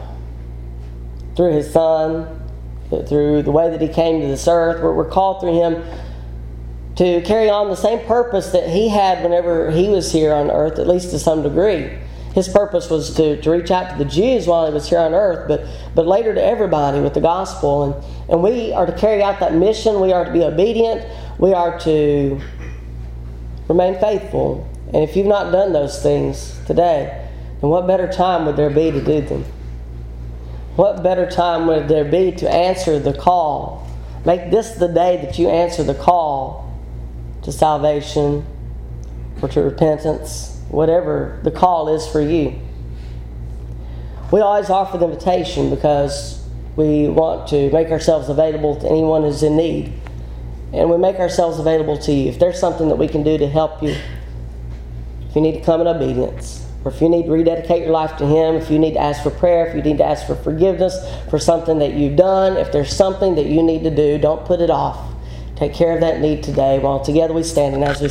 through 1.36 1.52
His 1.52 1.70
Son, 1.70 2.40
through 3.06 3.42
the 3.42 3.50
way 3.50 3.68
that 3.68 3.82
He 3.82 3.88
came 3.88 4.22
to 4.22 4.26
this 4.26 4.48
earth. 4.48 4.82
We're, 4.82 4.94
we're 4.94 5.10
called 5.10 5.40
through 5.42 5.60
Him 5.60 5.84
to 6.98 7.22
carry 7.22 7.48
on 7.48 7.68
the 7.68 7.76
same 7.76 8.04
purpose 8.06 8.50
that 8.50 8.68
He 8.68 8.88
had 8.88 9.22
whenever 9.22 9.70
He 9.70 9.88
was 9.88 10.10
here 10.10 10.32
on 10.32 10.50
earth, 10.50 10.80
at 10.80 10.88
least 10.88 11.10
to 11.10 11.18
some 11.20 11.44
degree. 11.44 11.96
His 12.34 12.48
purpose 12.48 12.90
was 12.90 13.14
to, 13.14 13.40
to 13.40 13.50
reach 13.52 13.70
out 13.70 13.90
to 13.90 13.96
the 13.96 14.04
Jews 14.04 14.48
while 14.48 14.66
He 14.66 14.72
was 14.72 14.88
here 14.88 14.98
on 14.98 15.14
earth, 15.14 15.46
but, 15.46 15.64
but 15.94 16.08
later 16.08 16.34
to 16.34 16.42
everybody 16.42 16.98
with 16.98 17.14
the 17.14 17.20
gospel. 17.20 17.84
And, 17.84 18.04
and 18.28 18.42
we 18.42 18.72
are 18.72 18.84
to 18.84 18.92
carry 18.98 19.22
out 19.22 19.38
that 19.38 19.54
mission. 19.54 20.00
We 20.00 20.12
are 20.12 20.24
to 20.24 20.32
be 20.32 20.42
obedient. 20.42 21.06
We 21.38 21.54
are 21.54 21.78
to 21.80 22.40
remain 23.68 24.00
faithful. 24.00 24.68
And 24.86 24.96
if 24.96 25.14
you've 25.14 25.26
not 25.26 25.52
done 25.52 25.72
those 25.72 26.02
things 26.02 26.58
today, 26.66 27.28
then 27.60 27.70
what 27.70 27.86
better 27.86 28.10
time 28.10 28.44
would 28.46 28.56
there 28.56 28.70
be 28.70 28.90
to 28.90 29.04
do 29.04 29.20
them? 29.20 29.44
What 30.74 31.04
better 31.04 31.30
time 31.30 31.68
would 31.68 31.86
there 31.86 32.04
be 32.04 32.32
to 32.32 32.50
answer 32.50 32.98
the 32.98 33.12
call? 33.12 33.88
Make 34.24 34.50
this 34.50 34.72
the 34.72 34.88
day 34.88 35.18
that 35.18 35.38
you 35.38 35.48
answer 35.48 35.84
the 35.84 35.94
call 35.94 36.67
to 37.48 37.52
salvation 37.52 38.44
or 39.40 39.48
to 39.48 39.62
repentance, 39.62 40.60
whatever 40.68 41.40
the 41.44 41.50
call 41.50 41.88
is 41.88 42.06
for 42.06 42.20
you. 42.20 42.60
We 44.30 44.40
always 44.40 44.68
offer 44.68 44.98
the 44.98 45.06
invitation 45.06 45.70
because 45.70 46.46
we 46.76 47.08
want 47.08 47.48
to 47.48 47.70
make 47.72 47.88
ourselves 47.88 48.28
available 48.28 48.76
to 48.76 48.86
anyone 48.86 49.22
who's 49.22 49.42
in 49.42 49.56
need. 49.56 49.94
And 50.74 50.90
we 50.90 50.98
make 50.98 51.16
ourselves 51.16 51.58
available 51.58 51.96
to 52.00 52.12
you. 52.12 52.28
If 52.28 52.38
there's 52.38 52.60
something 52.60 52.88
that 52.88 52.96
we 52.96 53.08
can 53.08 53.22
do 53.22 53.38
to 53.38 53.48
help 53.48 53.82
you, 53.82 53.96
if 55.30 55.34
you 55.34 55.40
need 55.40 55.52
to 55.52 55.64
come 55.64 55.80
in 55.80 55.86
obedience, 55.86 56.66
or 56.84 56.92
if 56.92 57.00
you 57.00 57.08
need 57.08 57.24
to 57.24 57.32
rededicate 57.32 57.84
your 57.84 57.92
life 57.92 58.18
to 58.18 58.26
Him, 58.26 58.56
if 58.56 58.70
you 58.70 58.78
need 58.78 58.92
to 58.92 59.00
ask 59.00 59.22
for 59.22 59.30
prayer, 59.30 59.68
if 59.68 59.74
you 59.74 59.80
need 59.80 59.96
to 59.98 60.04
ask 60.04 60.26
for 60.26 60.34
forgiveness 60.34 60.94
for 61.30 61.38
something 61.38 61.78
that 61.78 61.94
you've 61.94 62.16
done, 62.16 62.58
if 62.58 62.70
there's 62.72 62.94
something 62.94 63.36
that 63.36 63.46
you 63.46 63.62
need 63.62 63.84
to 63.84 63.90
do, 63.90 64.18
don't 64.18 64.44
put 64.44 64.60
it 64.60 64.68
off. 64.68 65.07
Take 65.58 65.74
care 65.74 65.92
of 65.92 66.00
that 66.02 66.20
need 66.20 66.44
today 66.44 66.78
while 66.78 67.00
together 67.00 67.34
we 67.34 67.42
stand 67.42 67.74
and 67.74 67.82
as 67.82 68.00
we 68.00 68.06